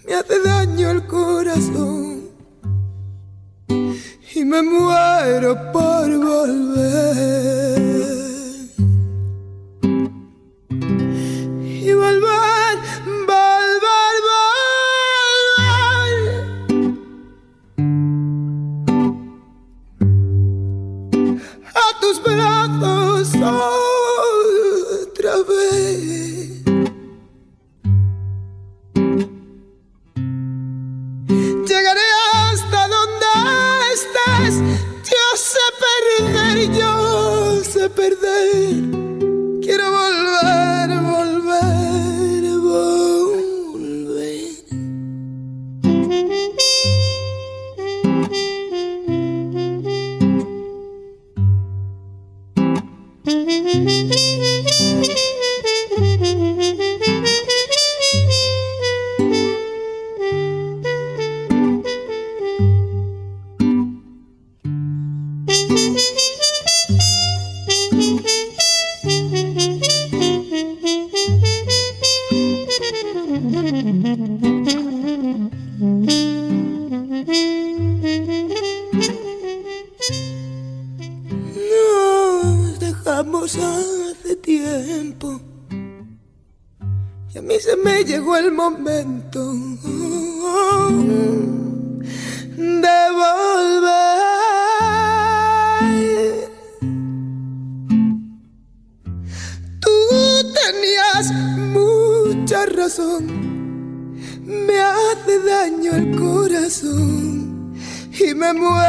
Me 0.08 0.14
hace 0.14 0.42
daño 0.44 0.92
el 0.92 1.08
corazón 1.08 2.22
y 4.36 4.46
me 4.46 4.62
muero 4.62 5.72
por 5.72 6.18
volver. 6.18 7.61
mucha 102.52 102.66
razón, 102.66 103.28
me 104.46 104.78
hace 104.78 105.40
daño 105.40 105.94
el 105.94 106.20
corazón 106.20 107.74
y 108.12 108.36
me 108.36 108.54
muero 108.54 108.82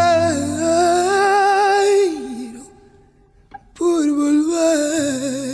por 3.74 4.10
volver. 4.10 5.51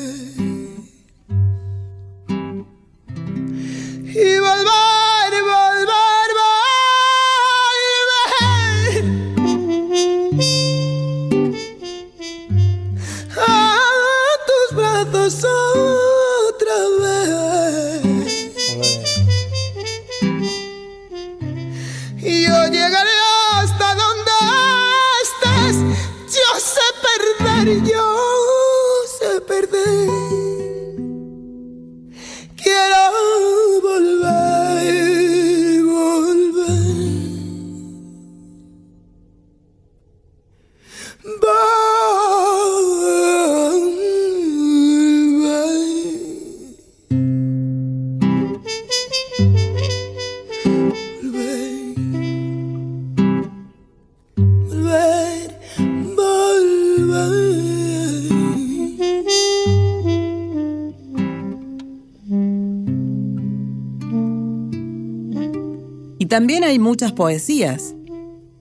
También 66.38 66.62
hay 66.62 66.78
muchas 66.78 67.10
poesías 67.10 67.96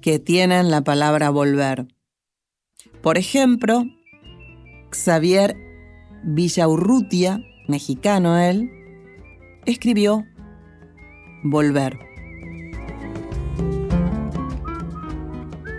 que 0.01 0.17
tienen 0.17 0.71
la 0.71 0.84
palabra 0.84 1.30
volver. 1.30 1.86
Por 3.03 3.19
ejemplo, 3.19 3.84
Xavier 4.89 5.55
Villaurrutia, 6.23 7.39
mexicano 7.67 8.39
él, 8.39 8.71
escribió 9.67 10.25
Volver. 11.43 11.99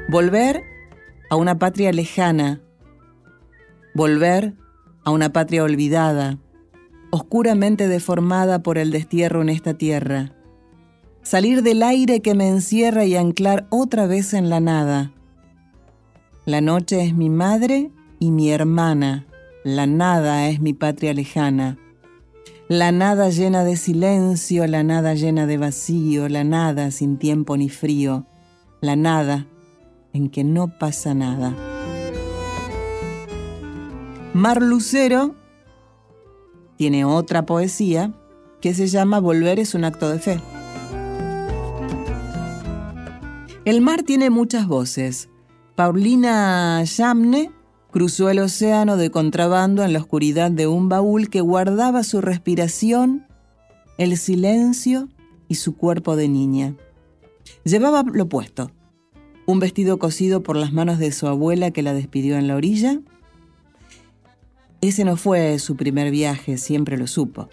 Volver 0.08 0.62
a 1.30 1.34
una 1.34 1.58
patria 1.58 1.90
lejana. 1.90 2.60
Volver 3.92 4.54
a 5.02 5.10
una 5.10 5.32
patria 5.32 5.64
olvidada, 5.64 6.38
oscuramente 7.10 7.88
deformada 7.88 8.62
por 8.62 8.78
el 8.78 8.92
destierro 8.92 9.42
en 9.42 9.48
esta 9.48 9.74
tierra 9.74 10.37
salir 11.28 11.62
del 11.62 11.82
aire 11.82 12.20
que 12.20 12.34
me 12.34 12.48
encierra 12.48 13.04
y 13.04 13.14
anclar 13.14 13.66
otra 13.68 14.06
vez 14.06 14.32
en 14.32 14.48
la 14.48 14.60
nada. 14.60 15.12
La 16.46 16.62
noche 16.62 17.04
es 17.04 17.14
mi 17.14 17.28
madre 17.28 17.90
y 18.18 18.30
mi 18.30 18.50
hermana, 18.50 19.26
la 19.62 19.86
nada 19.86 20.48
es 20.48 20.58
mi 20.58 20.72
patria 20.72 21.12
lejana. 21.12 21.76
La 22.68 22.92
nada 22.92 23.28
llena 23.28 23.62
de 23.62 23.76
silencio, 23.76 24.66
la 24.66 24.82
nada 24.82 25.12
llena 25.12 25.44
de 25.44 25.58
vacío, 25.58 26.30
la 26.30 26.44
nada 26.44 26.90
sin 26.90 27.18
tiempo 27.18 27.58
ni 27.58 27.68
frío, 27.68 28.24
la 28.80 28.96
nada 28.96 29.46
en 30.14 30.30
que 30.30 30.44
no 30.44 30.78
pasa 30.78 31.12
nada. 31.12 31.54
Mar 34.32 34.62
Lucero 34.62 35.34
tiene 36.76 37.04
otra 37.04 37.44
poesía 37.44 38.14
que 38.62 38.72
se 38.72 38.86
llama 38.86 39.20
Volver 39.20 39.58
es 39.58 39.74
un 39.74 39.84
acto 39.84 40.08
de 40.08 40.20
fe. 40.20 40.40
El 43.68 43.82
mar 43.82 44.02
tiene 44.02 44.30
muchas 44.30 44.66
voces. 44.66 45.28
Paulina 45.74 46.82
Yamne 46.84 47.50
cruzó 47.90 48.30
el 48.30 48.38
océano 48.38 48.96
de 48.96 49.10
contrabando 49.10 49.84
en 49.84 49.92
la 49.92 49.98
oscuridad 49.98 50.50
de 50.50 50.66
un 50.66 50.88
baúl 50.88 51.28
que 51.28 51.42
guardaba 51.42 52.02
su 52.02 52.22
respiración, 52.22 53.26
el 53.98 54.16
silencio 54.16 55.10
y 55.48 55.56
su 55.56 55.76
cuerpo 55.76 56.16
de 56.16 56.28
niña. 56.28 56.76
Llevaba 57.62 58.04
lo 58.10 58.26
puesto, 58.26 58.70
un 59.44 59.58
vestido 59.58 59.98
cosido 59.98 60.42
por 60.42 60.56
las 60.56 60.72
manos 60.72 60.98
de 60.98 61.12
su 61.12 61.26
abuela 61.26 61.70
que 61.70 61.82
la 61.82 61.92
despidió 61.92 62.38
en 62.38 62.48
la 62.48 62.56
orilla, 62.56 63.02
Ese 64.80 65.04
no 65.04 65.18
fue 65.18 65.58
su 65.58 65.76
primer 65.76 66.10
viaje, 66.10 66.56
siempre 66.56 66.96
lo 66.96 67.06
supo. 67.06 67.50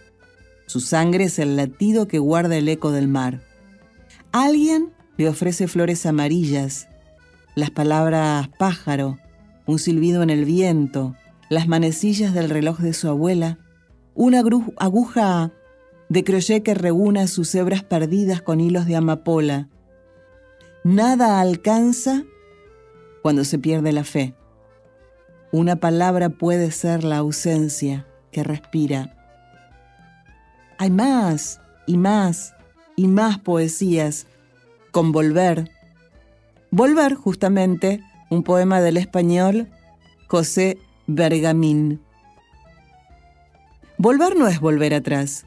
Su 0.66 0.80
sangre 0.80 1.26
es 1.26 1.40
el 1.40 1.58
latido 1.58 2.08
que 2.08 2.20
guarda 2.20 2.56
el 2.56 2.70
eco 2.70 2.94
del 2.94 3.10
mar. 3.10 3.42
Alguien 4.32 4.95
le 5.18 5.30
ofrece 5.30 5.68
flores 5.68 6.06
amarillas, 6.06 6.88
las 7.56 7.72
palabras 7.72 8.50
pájaro, 8.60 9.18
un 9.66 9.80
silbido 9.80 10.24
en 10.24 10.30
el 10.30 10.46
viento, 10.46 11.16
las 11.50 11.68
manecillas 11.68 12.34
del 12.34 12.50
reloj 12.50 12.80
de 12.80 12.94
su 12.94 13.08
abuela, 13.08 13.60
una 14.14 14.44
aguja 14.78 15.52
de 16.10 16.24
crochet 16.24 16.64
que 16.64 16.74
reúna 16.74 17.28
sus 17.28 17.54
hebras 17.56 17.84
perdidas 17.84 18.42
con 18.42 18.60
hilos 18.60 18.86
de 18.86 18.96
amapola. 18.96 19.70
Nada 20.84 21.40
alcanza 21.40 22.24
cuando 23.22 23.44
se 23.44 23.58
pierde 23.58 23.92
la 23.92 24.04
fe. 24.04 24.36
Una 25.52 25.78
palabra 25.78 26.30
puede 26.30 26.72
ser 26.72 27.04
la 27.04 27.18
ausencia 27.18 28.06
que 28.32 28.44
respira. 28.44 29.16
Hay 30.78 30.92
más 30.92 31.62
y 31.88 31.98
más 31.98 32.54
y 32.96 33.08
más 33.08 33.40
poesías 33.40 34.28
con 34.96 35.12
Volver. 35.12 35.70
Volver, 36.72 37.16
justamente, 37.16 38.02
un 38.30 38.44
poema 38.44 38.80
del 38.80 38.96
español 38.96 39.68
José 40.30 40.78
Bergamín. 41.06 42.00
Volver 43.98 44.38
no 44.38 44.48
es 44.48 44.62
volver 44.62 44.94
atrás. 44.94 45.46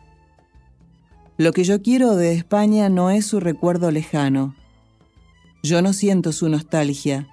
Lo 1.38 1.54
que 1.54 1.64
yo 1.64 1.80
quiero 1.80 2.14
de 2.14 2.34
España 2.34 2.90
no 2.90 3.08
es 3.08 3.24
su 3.24 3.40
recuerdo 3.40 3.90
lejano. 3.90 4.54
Yo 5.62 5.80
no 5.80 5.94
siento 5.94 6.32
su 6.32 6.50
nostalgia. 6.50 7.26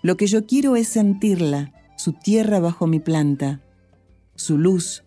Lo 0.00 0.16
que 0.16 0.28
yo 0.28 0.46
quiero 0.46 0.76
es 0.76 0.86
sentirla, 0.86 1.72
su 1.96 2.12
tierra 2.12 2.60
bajo 2.60 2.86
mi 2.86 3.00
planta, 3.00 3.60
su 4.36 4.58
luz, 4.58 5.02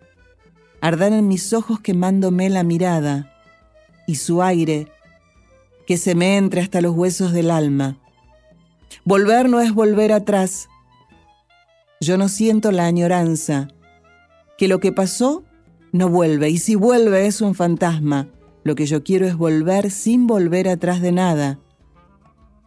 arder 0.81 1.13
en 1.13 1.29
mis 1.29 1.53
ojos 1.53 1.79
quemándome 1.79 2.49
la 2.49 2.63
mirada, 2.63 3.31
y 4.05 4.15
su 4.15 4.43
aire 4.43 4.91
que 5.85 5.97
se 5.97 6.15
me 6.15 6.37
entre 6.37 6.61
hasta 6.61 6.81
los 6.81 6.95
huesos 6.95 7.31
del 7.31 7.51
alma. 7.51 7.97
Volver 9.03 9.49
no 9.49 9.59
es 9.59 9.73
volver 9.73 10.11
atrás. 10.11 10.67
Yo 12.01 12.17
no 12.17 12.27
siento 12.27 12.71
la 12.71 12.85
añoranza, 12.85 13.67
que 14.57 14.67
lo 14.67 14.79
que 14.79 14.91
pasó 14.91 15.43
no 15.91 16.09
vuelve, 16.09 16.49
y 16.49 16.57
si 16.57 16.75
vuelve 16.75 17.27
es 17.27 17.41
un 17.41 17.55
fantasma. 17.55 18.27
Lo 18.63 18.75
que 18.75 18.85
yo 18.87 19.03
quiero 19.03 19.27
es 19.27 19.35
volver 19.35 19.91
sin 19.91 20.27
volver 20.27 20.67
atrás 20.67 21.01
de 21.01 21.11
nada. 21.11 21.59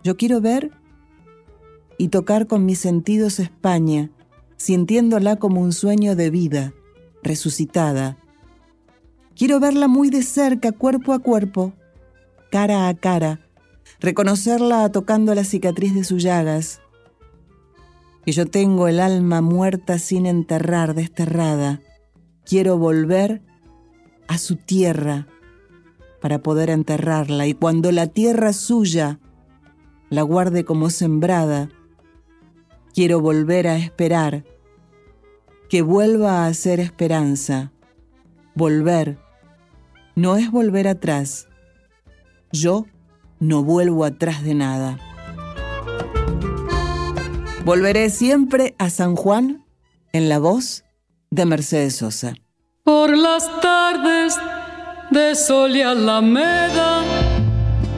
Yo 0.04 0.16
quiero 0.16 0.40
ver 0.40 0.70
y 1.98 2.08
tocar 2.08 2.46
con 2.46 2.64
mis 2.64 2.78
sentidos 2.78 3.40
España, 3.40 4.10
sintiéndola 4.56 5.36
como 5.36 5.60
un 5.60 5.72
sueño 5.72 6.14
de 6.14 6.30
vida, 6.30 6.72
resucitada. 7.22 8.16
Quiero 9.34 9.58
verla 9.58 9.88
muy 9.88 10.08
de 10.08 10.22
cerca, 10.22 10.72
cuerpo 10.72 11.12
a 11.12 11.18
cuerpo, 11.18 11.72
cara 12.50 12.88
a 12.88 12.94
cara, 12.94 13.40
reconocerla 14.00 14.90
tocando 14.90 15.34
la 15.34 15.44
cicatriz 15.44 15.94
de 15.94 16.04
sus 16.04 16.22
llagas. 16.22 16.80
Que 18.24 18.32
yo 18.32 18.46
tengo 18.46 18.88
el 18.88 19.00
alma 19.00 19.40
muerta 19.40 19.98
sin 19.98 20.26
enterrar, 20.26 20.94
desterrada. 20.94 21.80
Quiero 22.44 22.78
volver 22.78 23.42
a 24.26 24.38
su 24.38 24.56
tierra 24.56 25.26
para 26.20 26.42
poder 26.42 26.70
enterrarla 26.70 27.46
y 27.46 27.54
cuando 27.54 27.92
la 27.92 28.06
tierra 28.06 28.52
suya 28.52 29.20
la 30.10 30.22
guarde 30.22 30.64
como 30.64 30.90
sembrada, 30.90 31.68
quiero 32.94 33.20
volver 33.20 33.68
a 33.68 33.76
esperar, 33.76 34.44
que 35.68 35.82
vuelva 35.82 36.46
a 36.46 36.54
ser 36.54 36.80
esperanza. 36.80 37.72
Volver 38.54 39.18
no 40.16 40.36
es 40.36 40.50
volver 40.50 40.88
atrás. 40.88 41.47
Yo 42.52 42.86
no 43.40 43.62
vuelvo 43.62 44.04
atrás 44.04 44.42
de 44.42 44.54
nada. 44.54 44.98
Volveré 47.64 48.08
siempre 48.10 48.74
a 48.78 48.88
San 48.90 49.14
Juan 49.14 49.64
en 50.12 50.28
la 50.28 50.38
voz 50.38 50.84
de 51.30 51.44
Mercedes 51.44 51.96
Sosa. 51.96 52.34
Por 52.84 53.16
las 53.16 53.48
tardes 53.60 54.38
de 55.10 55.34
sol 55.34 55.76
y 55.76 55.82
alameda, 55.82 57.02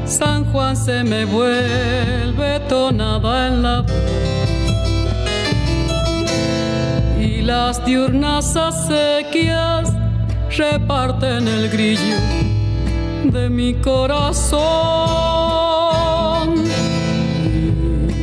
San 0.04 0.50
Juan 0.50 0.76
se 0.76 1.04
me 1.04 1.24
vuelve 1.24 2.60
tonada 2.68 3.46
en 3.48 3.62
la 3.62 3.86
y 7.20 7.42
las 7.42 7.84
diurnas 7.84 8.56
acequias 8.56 9.92
reparten 10.56 11.46
el 11.46 11.68
grillo 11.68 12.16
de 13.24 13.50
mi 13.50 13.74
corazón 13.74 14.60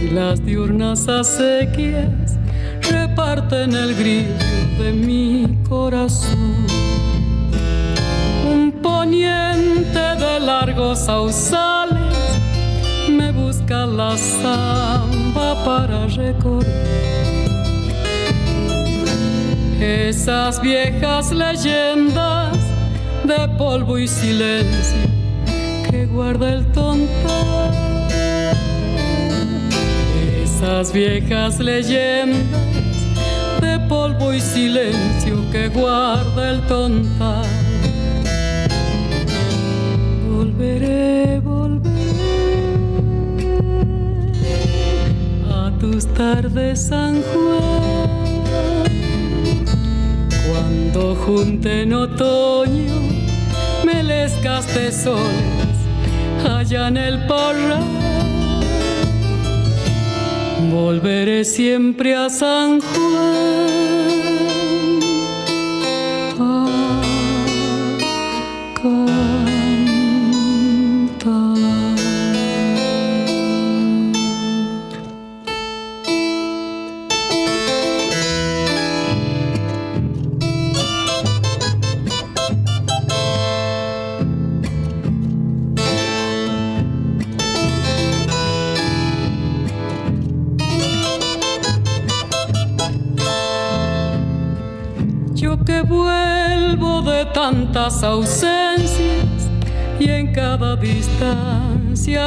y 0.02 0.10
las 0.10 0.44
diurnas 0.44 1.08
acequias 1.08 2.38
reparten 2.90 3.76
el 3.76 3.96
grillo 3.96 4.34
de 4.80 4.92
mi 4.92 5.58
corazón. 5.70 6.66
Un 8.50 8.72
poniente 8.82 10.00
de 10.00 10.40
largos 10.40 11.00
sausales 11.00 12.18
me 13.10 13.32
busca 13.32 13.86
la 13.86 14.18
samba 14.18 15.64
para 15.64 16.08
recordar 16.08 16.88
esas 19.80 20.60
viejas 20.62 21.32
leyendas 21.32 22.47
de 23.28 23.48
polvo 23.58 23.98
y 24.00 24.08
silencio 24.08 25.02
que 25.90 26.06
guarda 26.06 26.54
el 26.54 26.66
tonto. 26.72 27.34
Esas 30.42 30.94
viejas 30.94 31.60
leyendas 31.60 32.62
de 33.60 33.80
polvo 33.90 34.34
y 34.34 34.40
silencio 34.40 35.36
que 35.52 35.68
guarda 35.68 36.52
el 36.52 36.62
tonta. 36.68 37.42
Volveré, 40.30 41.42
volveré 41.42 41.92
a 45.54 45.72
tus 45.80 46.08
tardes, 46.14 46.88
San 46.88 47.22
Juan, 47.24 48.48
cuando 50.48 51.16
junte 51.16 51.82
en 51.82 51.94
otoño 51.94 52.97
melescas 54.28 54.68
de 54.76 54.92
soles 54.92 55.78
allá 56.46 56.88
en 56.90 56.98
el 56.98 57.28
parral. 57.28 57.84
Volveré 60.70 61.46
siempre 61.46 62.14
a 62.16 62.30
San 62.30 62.82
Juan. 62.82 63.27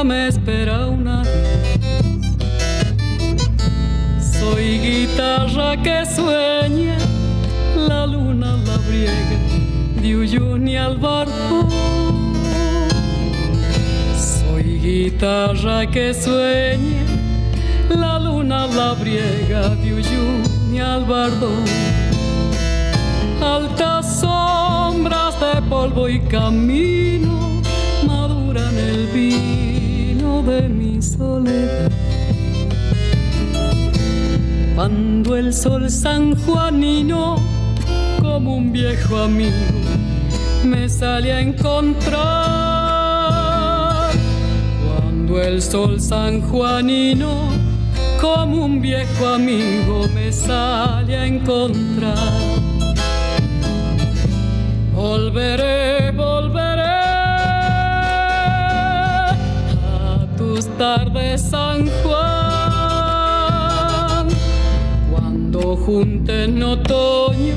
Me 0.04 0.28
espera 0.28 0.88
una 0.88 1.22
Soy 4.20 4.78
guitarra 4.78 5.74
que 5.82 6.04
sueña, 6.04 6.98
la 7.88 8.06
luna 8.06 8.58
la 8.66 8.76
briega 8.76 9.38
de 10.02 10.16
Uyuni 10.16 10.76
al 10.76 10.98
barco. 10.98 11.66
Soy 14.18 14.80
guitarra 14.80 15.86
que 15.90 16.12
sueña, 16.12 17.04
la 17.88 18.18
luna 18.18 18.66
la 18.66 18.92
briega 18.92 19.70
de 19.76 19.94
Uyuni 19.94 20.78
al 20.78 21.04
bardo. 21.06 21.50
Altas 23.42 24.20
de 24.20 25.62
polvo 25.70 26.06
y 26.06 26.20
camino 26.20 27.62
maduran 28.06 28.76
el 28.76 29.06
vino 29.06 29.69
de 30.42 30.68
mi 30.68 31.02
soledad. 31.02 31.90
Cuando 34.74 35.36
el 35.36 35.52
sol 35.52 35.90
sanjuanino, 35.90 37.36
como 38.20 38.56
un 38.56 38.72
viejo 38.72 39.18
amigo, 39.18 39.52
me 40.64 40.88
sale 40.88 41.32
a 41.32 41.40
encontrar. 41.40 42.20
Cuando 44.86 45.42
el 45.42 45.60
sol 45.60 46.00
sanjuanino, 46.00 47.50
como 48.20 48.64
un 48.64 48.80
viejo 48.80 49.28
amigo, 49.28 50.06
me 50.14 50.32
sale 50.32 51.16
a 51.16 51.26
encontrar. 51.26 52.16
Volveré, 54.94 56.09
tardes 60.78 61.40
San 61.42 61.88
Juan. 62.02 62.28
Cuando 65.10 65.76
junten 65.76 66.56
en 66.56 66.62
otoño 66.62 67.54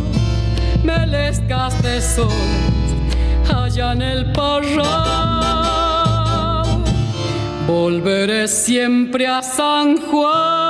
melescas 0.83 1.81
de 1.81 2.01
sol 2.01 2.27
allá 3.53 3.93
en 3.93 4.01
el 4.01 4.31
parral. 4.31 4.83
Volveré 7.67 8.47
siempre 8.47 9.27
a 9.27 9.41
San 9.41 9.97
Juan. 9.97 10.62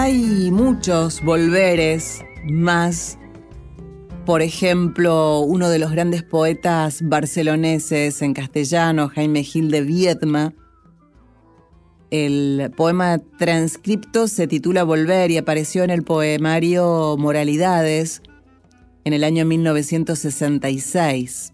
Hay 0.00 0.50
muchos 0.50 1.22
volveres 1.22 2.24
más. 2.44 3.18
Por 4.24 4.40
ejemplo, 4.40 5.40
uno 5.40 5.68
de 5.68 5.78
los 5.78 5.92
grandes 5.92 6.22
poetas 6.22 7.02
barceloneses 7.02 8.22
en 8.22 8.32
castellano, 8.32 9.10
Jaime 9.10 9.44
Gil 9.44 9.70
de 9.70 9.82
Viedma. 9.82 10.54
El 12.10 12.72
poema 12.78 13.18
transcripto 13.38 14.26
se 14.26 14.46
titula 14.46 14.84
Volver 14.84 15.30
y 15.30 15.36
apareció 15.36 15.84
en 15.84 15.90
el 15.90 16.02
poemario 16.02 17.16
Moralidades 17.18 18.22
en 19.04 19.12
el 19.12 19.22
año 19.22 19.44
1966. 19.44 21.52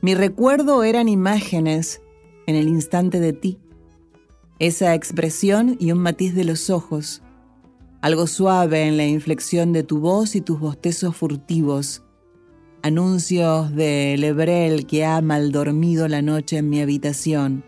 Mi 0.00 0.14
recuerdo 0.14 0.82
eran 0.82 1.10
imágenes 1.10 2.00
en 2.46 2.56
el 2.56 2.68
instante 2.68 3.20
de 3.20 3.34
ti 3.34 3.58
esa 4.58 4.94
expresión 4.94 5.76
y 5.78 5.92
un 5.92 5.98
matiz 5.98 6.34
de 6.34 6.44
los 6.44 6.70
ojos, 6.70 7.22
algo 8.00 8.26
suave 8.26 8.86
en 8.86 8.96
la 8.96 9.06
inflexión 9.06 9.72
de 9.72 9.84
tu 9.84 10.00
voz 10.00 10.34
y 10.34 10.40
tus 10.40 10.58
bostezos 10.58 11.16
furtivos, 11.16 12.02
anuncios 12.82 13.74
de 13.74 14.16
Lebrel 14.18 14.86
que 14.86 15.04
ha 15.04 15.20
mal 15.20 15.52
dormido 15.52 16.08
la 16.08 16.22
noche 16.22 16.58
en 16.58 16.68
mi 16.68 16.80
habitación, 16.80 17.64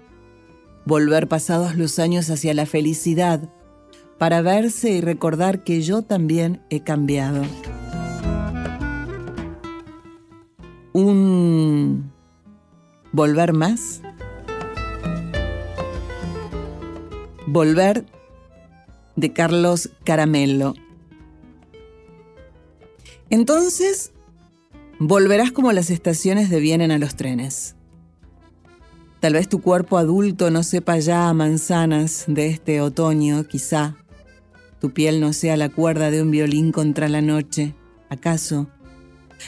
volver 0.84 1.28
pasados 1.28 1.76
los 1.76 1.98
años 1.98 2.28
hacia 2.30 2.54
la 2.54 2.66
felicidad, 2.66 3.48
para 4.18 4.42
verse 4.42 4.90
y 4.90 5.00
recordar 5.00 5.64
que 5.64 5.80
yo 5.82 6.02
también 6.02 6.60
he 6.70 6.80
cambiado. 6.80 7.42
Un 10.92 12.10
volver 13.12 13.52
más 13.52 14.02
Volver 17.52 18.04
de 19.16 19.32
Carlos 19.32 19.90
Caramello. 20.04 20.74
Entonces, 23.28 24.12
volverás 25.00 25.50
como 25.50 25.72
las 25.72 25.90
estaciones 25.90 26.48
devienen 26.48 26.92
a 26.92 26.98
los 26.98 27.16
trenes. 27.16 27.74
Tal 29.18 29.32
vez 29.32 29.48
tu 29.48 29.60
cuerpo 29.60 29.98
adulto 29.98 30.52
no 30.52 30.62
sepa 30.62 31.00
ya 31.00 31.28
a 31.28 31.34
manzanas 31.34 32.22
de 32.28 32.46
este 32.46 32.80
otoño, 32.80 33.42
quizá. 33.48 33.96
Tu 34.78 34.92
piel 34.92 35.20
no 35.20 35.32
sea 35.32 35.56
la 35.56 35.70
cuerda 35.70 36.12
de 36.12 36.22
un 36.22 36.30
violín 36.30 36.70
contra 36.70 37.08
la 37.08 37.20
noche. 37.20 37.74
¿Acaso? 38.10 38.68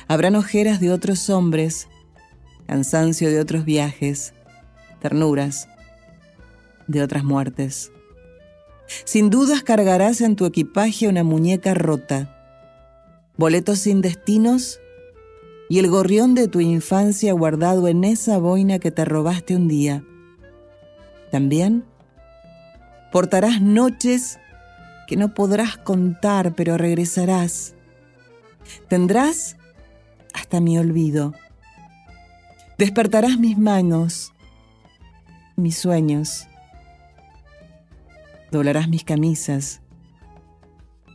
Habrán 0.08 0.34
ojeras 0.34 0.80
de 0.80 0.90
otros 0.90 1.30
hombres, 1.30 1.86
cansancio 2.66 3.30
de 3.30 3.38
otros 3.38 3.64
viajes, 3.64 4.34
ternuras 4.98 5.68
de 6.86 7.02
otras 7.02 7.24
muertes. 7.24 7.92
Sin 9.04 9.30
dudas 9.30 9.62
cargarás 9.62 10.20
en 10.20 10.36
tu 10.36 10.46
equipaje 10.46 11.08
una 11.08 11.24
muñeca 11.24 11.74
rota, 11.74 12.36
boletos 13.36 13.80
sin 13.80 14.00
destinos 14.00 14.80
y 15.68 15.78
el 15.78 15.88
gorrión 15.88 16.34
de 16.34 16.48
tu 16.48 16.60
infancia 16.60 17.32
guardado 17.32 17.88
en 17.88 18.04
esa 18.04 18.38
boina 18.38 18.78
que 18.78 18.90
te 18.90 19.04
robaste 19.04 19.56
un 19.56 19.68
día. 19.68 20.04
También 21.30 21.84
portarás 23.10 23.60
noches 23.62 24.38
que 25.06 25.16
no 25.16 25.34
podrás 25.34 25.78
contar, 25.78 26.54
pero 26.54 26.76
regresarás. 26.76 27.74
Tendrás 28.88 29.56
hasta 30.34 30.60
mi 30.60 30.78
olvido. 30.78 31.34
Despertarás 32.78 33.38
mis 33.38 33.58
manos, 33.58 34.32
mis 35.56 35.76
sueños 35.76 36.46
doblarás 38.52 38.86
mis 38.86 39.02
camisas, 39.02 39.80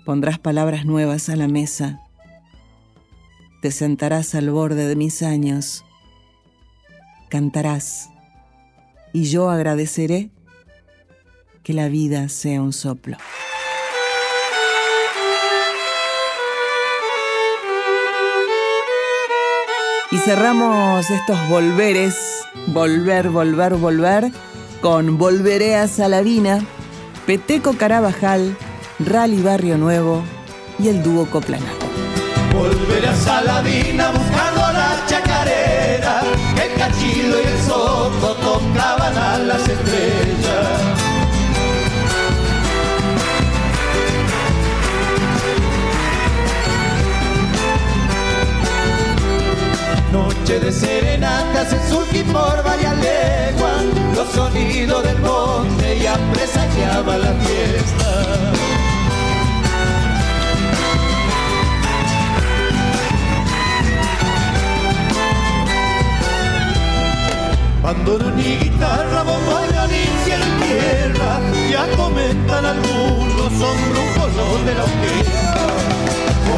pondrás 0.06 0.40
palabras 0.40 0.86
nuevas 0.86 1.30
a 1.30 1.36
la 1.36 1.48
mesa, 1.48 2.02
te 3.62 3.70
sentarás 3.70 4.34
al 4.34 4.50
borde 4.50 4.88
de 4.88 4.96
mis 4.96 5.22
años, 5.22 5.86
cantarás 7.30 8.10
y 9.14 9.26
yo 9.26 9.52
agradeceré 9.52 10.32
que 11.62 11.74
la 11.74 11.90
vida 11.90 12.28
sea 12.28 12.60
un 12.60 12.74
soplo. 12.74 13.18
Y 20.10 20.18
cerramos 20.18 21.08
estos 21.12 21.50
volveres, 21.50 22.16
volver, 22.68 23.30
volver, 23.30 23.76
volver, 23.76 24.32
con 24.82 25.20
Volveré 25.20 25.76
a 25.76 25.88
Saladina 25.88 26.66
Peteco 27.28 27.74
Carabajal, 27.74 28.56
Rally 29.00 29.42
Barrio 29.42 29.78
Nuevo 29.78 30.24
y 30.80 30.88
el 30.88 31.04
dúo 31.04 31.26
Coplanaco. 31.26 31.86
Volveré 32.54 33.10
a 33.10 33.16
Saladina 33.16 34.12
buscando 34.12 34.62
la 34.62 35.06
chacarera, 35.08 36.22
el 36.56 36.80
cachilo 36.80 37.36
y 37.44 37.48
el 37.48 37.60
soto 37.68 38.34
tocaban 38.36 39.18
a 39.18 39.40
las 39.40 39.60
estrellas. 39.60 40.97
Noche 50.48 50.60
de 50.62 50.72
serenatas 50.72 51.74
en 51.74 51.90
Surqui 51.90 52.24
por 52.24 52.64
varias 52.64 52.96
leguas, 53.00 53.84
los 54.16 54.30
sonidos 54.30 55.04
del 55.04 55.20
monte 55.20 56.00
ya 56.00 56.18
presagiaba 56.32 57.18
la 57.18 57.34
fiesta. 57.34 58.10
Cuando 67.82 68.32
ni 68.32 68.56
guitarra, 68.56 69.24
bombo, 69.24 69.60
ni 69.90 70.06
cielo 70.24 70.46
y 70.46 70.64
tierra, 70.64 71.42
ya 71.70 71.98
comentan 71.98 72.66
algunos, 72.66 73.52
son 73.52 73.78
brujos 73.90 74.34
los 74.38 74.66
de 74.66 74.76
la 74.76 74.84
orquesta. 74.86 75.77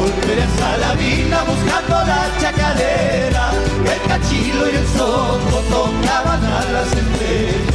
Volveré 0.00 0.42
a 0.42 0.48
Salavina 0.58 1.42
buscando 1.42 1.94
la 2.06 2.30
chacarera, 2.40 3.50
el 3.84 4.08
cachilo 4.08 4.70
y 4.70 4.76
el 4.76 4.86
soto 4.88 5.62
tocaban 5.68 6.42
a 6.42 6.64
las 6.72 6.86
estrellas. 6.86 7.70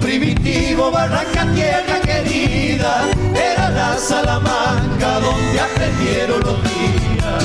primitivo, 0.00 0.90
barranca, 0.90 1.46
tierra 1.54 2.00
era 2.34 3.70
la 3.70 3.98
Salamanca 3.98 5.20
donde 5.20 5.60
aprendieron 5.60 6.40
los 6.40 6.62
días. 6.62 7.44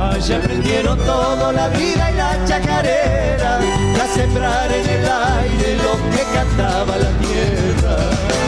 Allá 0.00 0.36
aprendieron 0.38 0.98
todo 0.98 1.52
la 1.52 1.68
vida 1.68 2.10
y 2.10 2.14
la 2.16 2.44
chacarera, 2.44 3.58
a 3.58 4.14
sembrar 4.14 4.72
en 4.72 4.88
el 4.88 5.04
aire 5.04 5.76
lo 5.76 5.94
que 6.10 6.22
cantaba 6.34 6.96
la 6.96 7.10
tierra. 7.20 8.45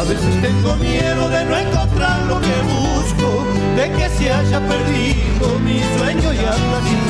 A 0.00 0.04
veces 0.04 0.40
tengo 0.40 0.76
miedo 0.76 1.28
de 1.28 1.44
no 1.44 1.58
encontrar 1.58 2.22
lo 2.22 2.40
que 2.40 2.62
busco, 2.62 3.44
de 3.76 3.92
que 3.92 4.08
se 4.08 4.32
haya 4.32 4.58
perdido 4.66 5.58
mi 5.58 5.78
sueño 5.98 6.32
y 6.32 6.38
anda 6.38 6.80
sin. 6.86 7.00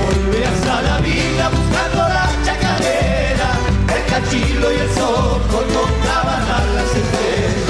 Volverás 0.00 0.66
a 0.66 0.80
la 0.80 1.00
vida 1.00 1.50
buscando 1.50 1.98
la 1.98 2.30
chacarera, 2.46 3.58
el 3.94 4.04
cachilo 4.10 4.72
y 4.72 4.76
el 4.76 4.88
sol 4.94 5.42
tocaban 5.50 6.42
a 6.48 6.64
las 6.76 6.90
estrellas. 6.96 7.64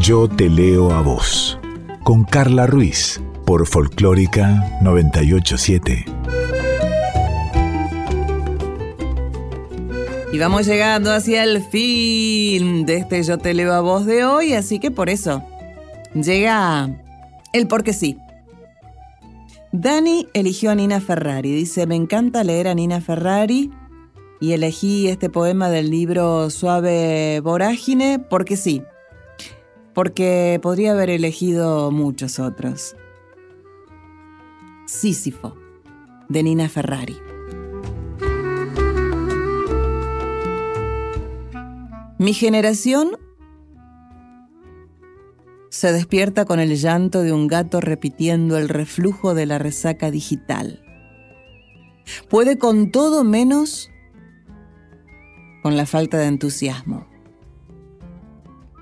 Yo 0.00 0.28
te 0.28 0.50
leo 0.50 0.92
a 0.92 1.00
vos, 1.00 1.58
con 2.02 2.24
Carla 2.24 2.66
Ruiz, 2.66 3.22
por 3.46 3.66
Folclórica 3.66 4.78
987. 4.82 6.13
Y 10.34 10.38
vamos 10.40 10.66
llegando 10.66 11.12
hacia 11.12 11.44
el 11.44 11.62
fin 11.62 12.86
de 12.86 12.96
este 12.96 13.22
Yo 13.22 13.38
te 13.38 13.54
leo 13.54 13.72
a 13.72 13.78
vos 13.80 14.04
de 14.04 14.24
hoy, 14.24 14.54
así 14.54 14.80
que 14.80 14.90
por 14.90 15.08
eso 15.08 15.44
llega 16.12 16.90
el 17.52 17.68
porque 17.68 17.92
sí. 17.92 18.18
Dani 19.70 20.26
eligió 20.34 20.72
a 20.72 20.74
Nina 20.74 21.00
Ferrari. 21.00 21.52
Dice, 21.52 21.86
me 21.86 21.94
encanta 21.94 22.42
leer 22.42 22.66
a 22.66 22.74
Nina 22.74 23.00
Ferrari 23.00 23.70
y 24.40 24.54
elegí 24.54 25.06
este 25.06 25.30
poema 25.30 25.70
del 25.70 25.88
libro 25.88 26.50
Suave 26.50 27.38
Vorágine 27.38 28.18
porque 28.18 28.56
sí, 28.56 28.82
porque 29.94 30.58
podría 30.60 30.94
haber 30.94 31.10
elegido 31.10 31.92
muchos 31.92 32.40
otros. 32.40 32.96
Sísifo, 34.84 35.54
de 36.28 36.42
Nina 36.42 36.68
Ferrari. 36.68 37.33
Mi 42.24 42.32
generación 42.32 43.18
se 45.68 45.92
despierta 45.92 46.46
con 46.46 46.58
el 46.58 46.74
llanto 46.74 47.20
de 47.20 47.34
un 47.34 47.48
gato 47.48 47.82
repitiendo 47.82 48.56
el 48.56 48.70
reflujo 48.70 49.34
de 49.34 49.44
la 49.44 49.58
resaca 49.58 50.10
digital. 50.10 50.82
Puede 52.30 52.56
con 52.56 52.90
todo 52.90 53.24
menos 53.24 53.90
con 55.62 55.76
la 55.76 55.84
falta 55.84 56.16
de 56.16 56.28
entusiasmo. 56.28 57.06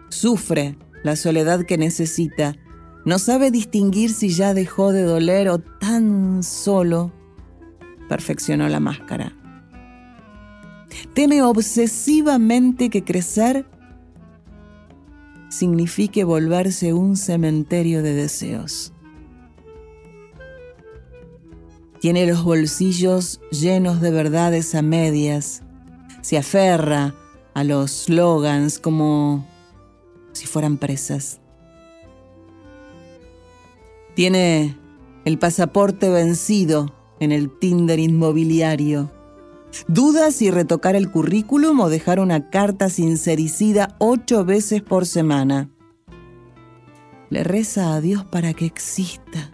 Sufre 0.09 0.79
la 1.03 1.17
soledad 1.17 1.65
que 1.65 1.79
necesita. 1.79 2.55
No 3.05 3.19
sabe 3.19 3.51
distinguir 3.51 4.15
si 4.15 4.29
ya 4.29 4.55
dejó 4.55 4.93
de 4.93 5.03
doler 5.03 5.49
o 5.49 5.59
tan 5.59 6.45
solo 6.45 7.11
perfeccionó 8.09 8.69
la 8.69 8.79
máscara. 8.79 9.42
Teme 11.15 11.43
obsesivamente 11.43 12.89
que 12.89 13.05
crecer 13.05 13.67
signifique 15.51 16.25
volverse 16.25 16.95
un 16.95 17.19
cementerio 17.19 18.03
de 18.03 18.15
deseos. 18.15 18.95
Tiene 22.01 22.27
los 22.27 22.43
bolsillos 22.43 23.43
llenos 23.51 24.01
de 24.01 24.11
verdades 24.11 24.75
a 24.75 24.81
medias, 24.81 25.63
se 26.23 26.39
aferra 26.39 27.15
a 27.53 27.63
los 27.63 28.05
slogans 28.05 28.79
como 28.79 29.47
si 30.33 30.47
fueran 30.47 30.79
presas. 30.79 31.41
Tiene 34.15 34.79
el 35.27 35.39
pasaporte 35.39 36.09
vencido 36.09 36.95
en 37.21 37.33
el 37.33 37.51
Tinder 37.51 37.99
inmobiliario 37.99 39.11
Duda 39.89 40.31
si 40.31 40.51
retocar 40.51 40.97
el 40.97 41.11
currículum 41.11 41.81
o 41.81 41.89
dejar 41.89 42.21
una 42.21 42.51
carta 42.51 42.89
sincericida 42.89 43.97
ocho 43.99 44.45
veces 44.45 44.83
por 44.83 45.07
semana. 45.07 45.71
Le 47.31 47.45
reza 47.45 47.95
a 47.95 48.01
Dios 48.01 48.25
para 48.25 48.53
que 48.53 48.67
exista. 48.67 49.51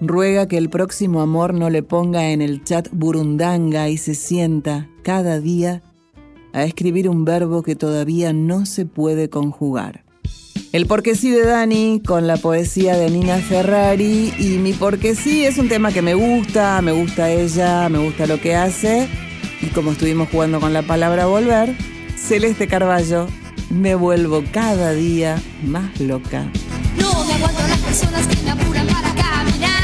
Ruega 0.00 0.46
que 0.46 0.58
el 0.58 0.68
próximo 0.70 1.20
amor 1.20 1.54
no 1.54 1.70
le 1.70 1.82
ponga 1.82 2.30
en 2.30 2.42
el 2.42 2.62
chat 2.62 2.88
burundanga 2.92 3.88
y 3.88 3.96
se 3.96 4.14
sienta 4.14 4.88
cada 5.02 5.40
día 5.40 5.82
a 6.52 6.64
escribir 6.64 7.08
un 7.08 7.24
verbo 7.24 7.62
que 7.62 7.76
todavía 7.76 8.32
no 8.32 8.66
se 8.66 8.86
puede 8.86 9.28
conjugar. 9.28 10.05
El 10.76 10.84
porque 10.84 11.14
sí 11.14 11.30
de 11.30 11.42
Dani 11.42 12.02
con 12.06 12.26
la 12.26 12.36
poesía 12.36 12.98
de 12.98 13.08
Nina 13.08 13.38
Ferrari 13.38 14.34
y 14.38 14.58
mi 14.58 14.74
porque 14.74 15.14
sí 15.14 15.42
es 15.42 15.56
un 15.56 15.70
tema 15.70 15.90
que 15.90 16.02
me 16.02 16.12
gusta, 16.12 16.82
me 16.82 16.92
gusta 16.92 17.30
ella, 17.30 17.88
me 17.88 17.96
gusta 17.96 18.26
lo 18.26 18.38
que 18.42 18.54
hace 18.54 19.08
y 19.62 19.68
como 19.68 19.92
estuvimos 19.92 20.28
jugando 20.28 20.60
con 20.60 20.74
la 20.74 20.82
palabra 20.82 21.24
volver, 21.24 21.74
Celeste 22.14 22.68
Carballo, 22.68 23.26
me 23.70 23.94
vuelvo 23.94 24.44
cada 24.52 24.92
día 24.92 25.40
más 25.64 25.98
loca. 25.98 26.44
No 26.98 27.24
me 27.24 27.32
aguanto 27.32 27.62
las 27.68 27.78
personas 27.78 28.26
que 28.26 28.42
me 28.42 28.50
apuran 28.50 28.86
para 28.86 29.14
caminar. 29.14 29.76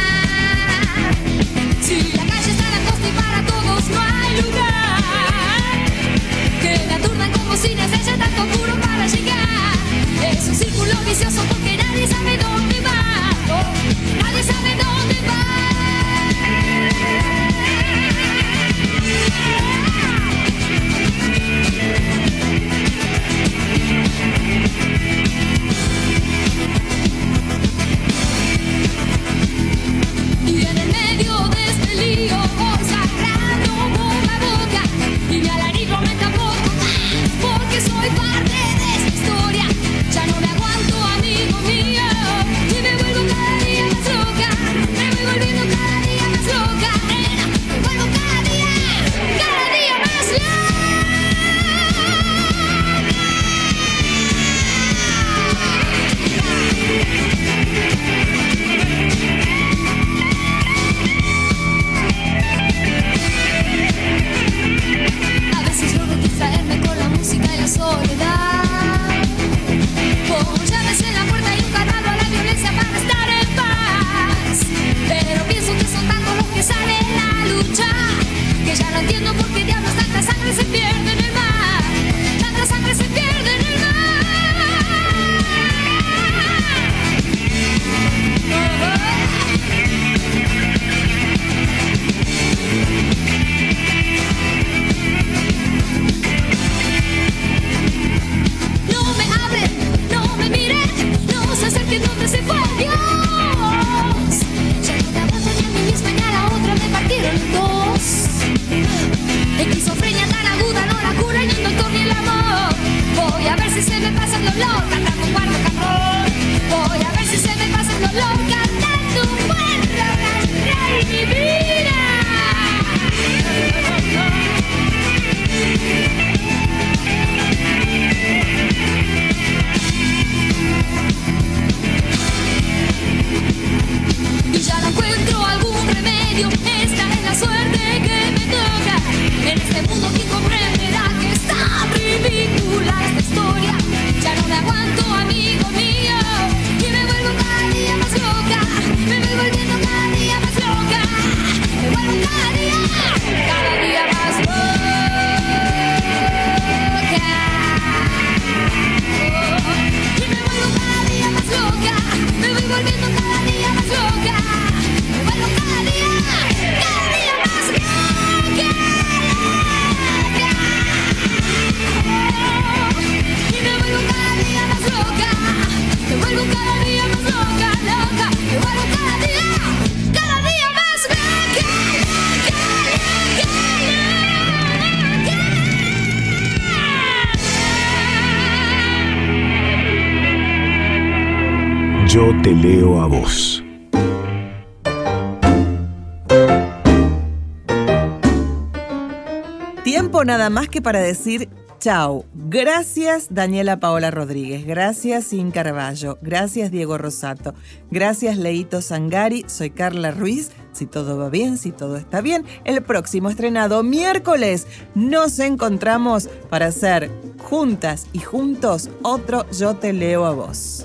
Nada 200.43 200.51
más 200.51 200.68
que 200.68 200.82
para 200.82 200.99
decir 200.99 201.49
chau. 201.78 202.24
Gracias 202.34 203.28
Daniela 203.30 203.78
Paola 203.78 204.11
Rodríguez, 204.11 204.66
gracias 204.66 205.26
Sin 205.26 205.53
Carballo, 205.53 206.18
gracias 206.20 206.72
Diego 206.72 206.99
Rosato, 206.99 207.55
gracias 207.93 208.36
Leito 208.36 208.82
Sangari, 208.82 209.45
soy 209.47 209.70
Carla 209.70 210.11
Ruiz. 210.11 210.51
Si 210.72 210.86
todo 210.86 211.16
va 211.16 211.28
bien, 211.28 211.59
si 211.59 211.70
todo 211.70 211.97
está 211.97 212.22
bien, 212.22 212.45
el 212.64 212.82
próximo 212.82 213.30
estrenado 213.30 213.84
miércoles 213.84 214.66
nos 214.97 215.38
encontramos 215.38 216.28
para 216.51 216.66
hacer 216.66 217.09
juntas 217.45 218.09
y 218.12 218.18
juntos 218.18 218.90
otro 219.03 219.49
Yo 219.53 219.76
te 219.76 219.93
leo 219.93 220.24
a 220.24 220.32
vos. 220.32 220.84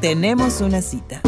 Tenemos 0.00 0.62
una 0.62 0.80
cita. 0.80 1.20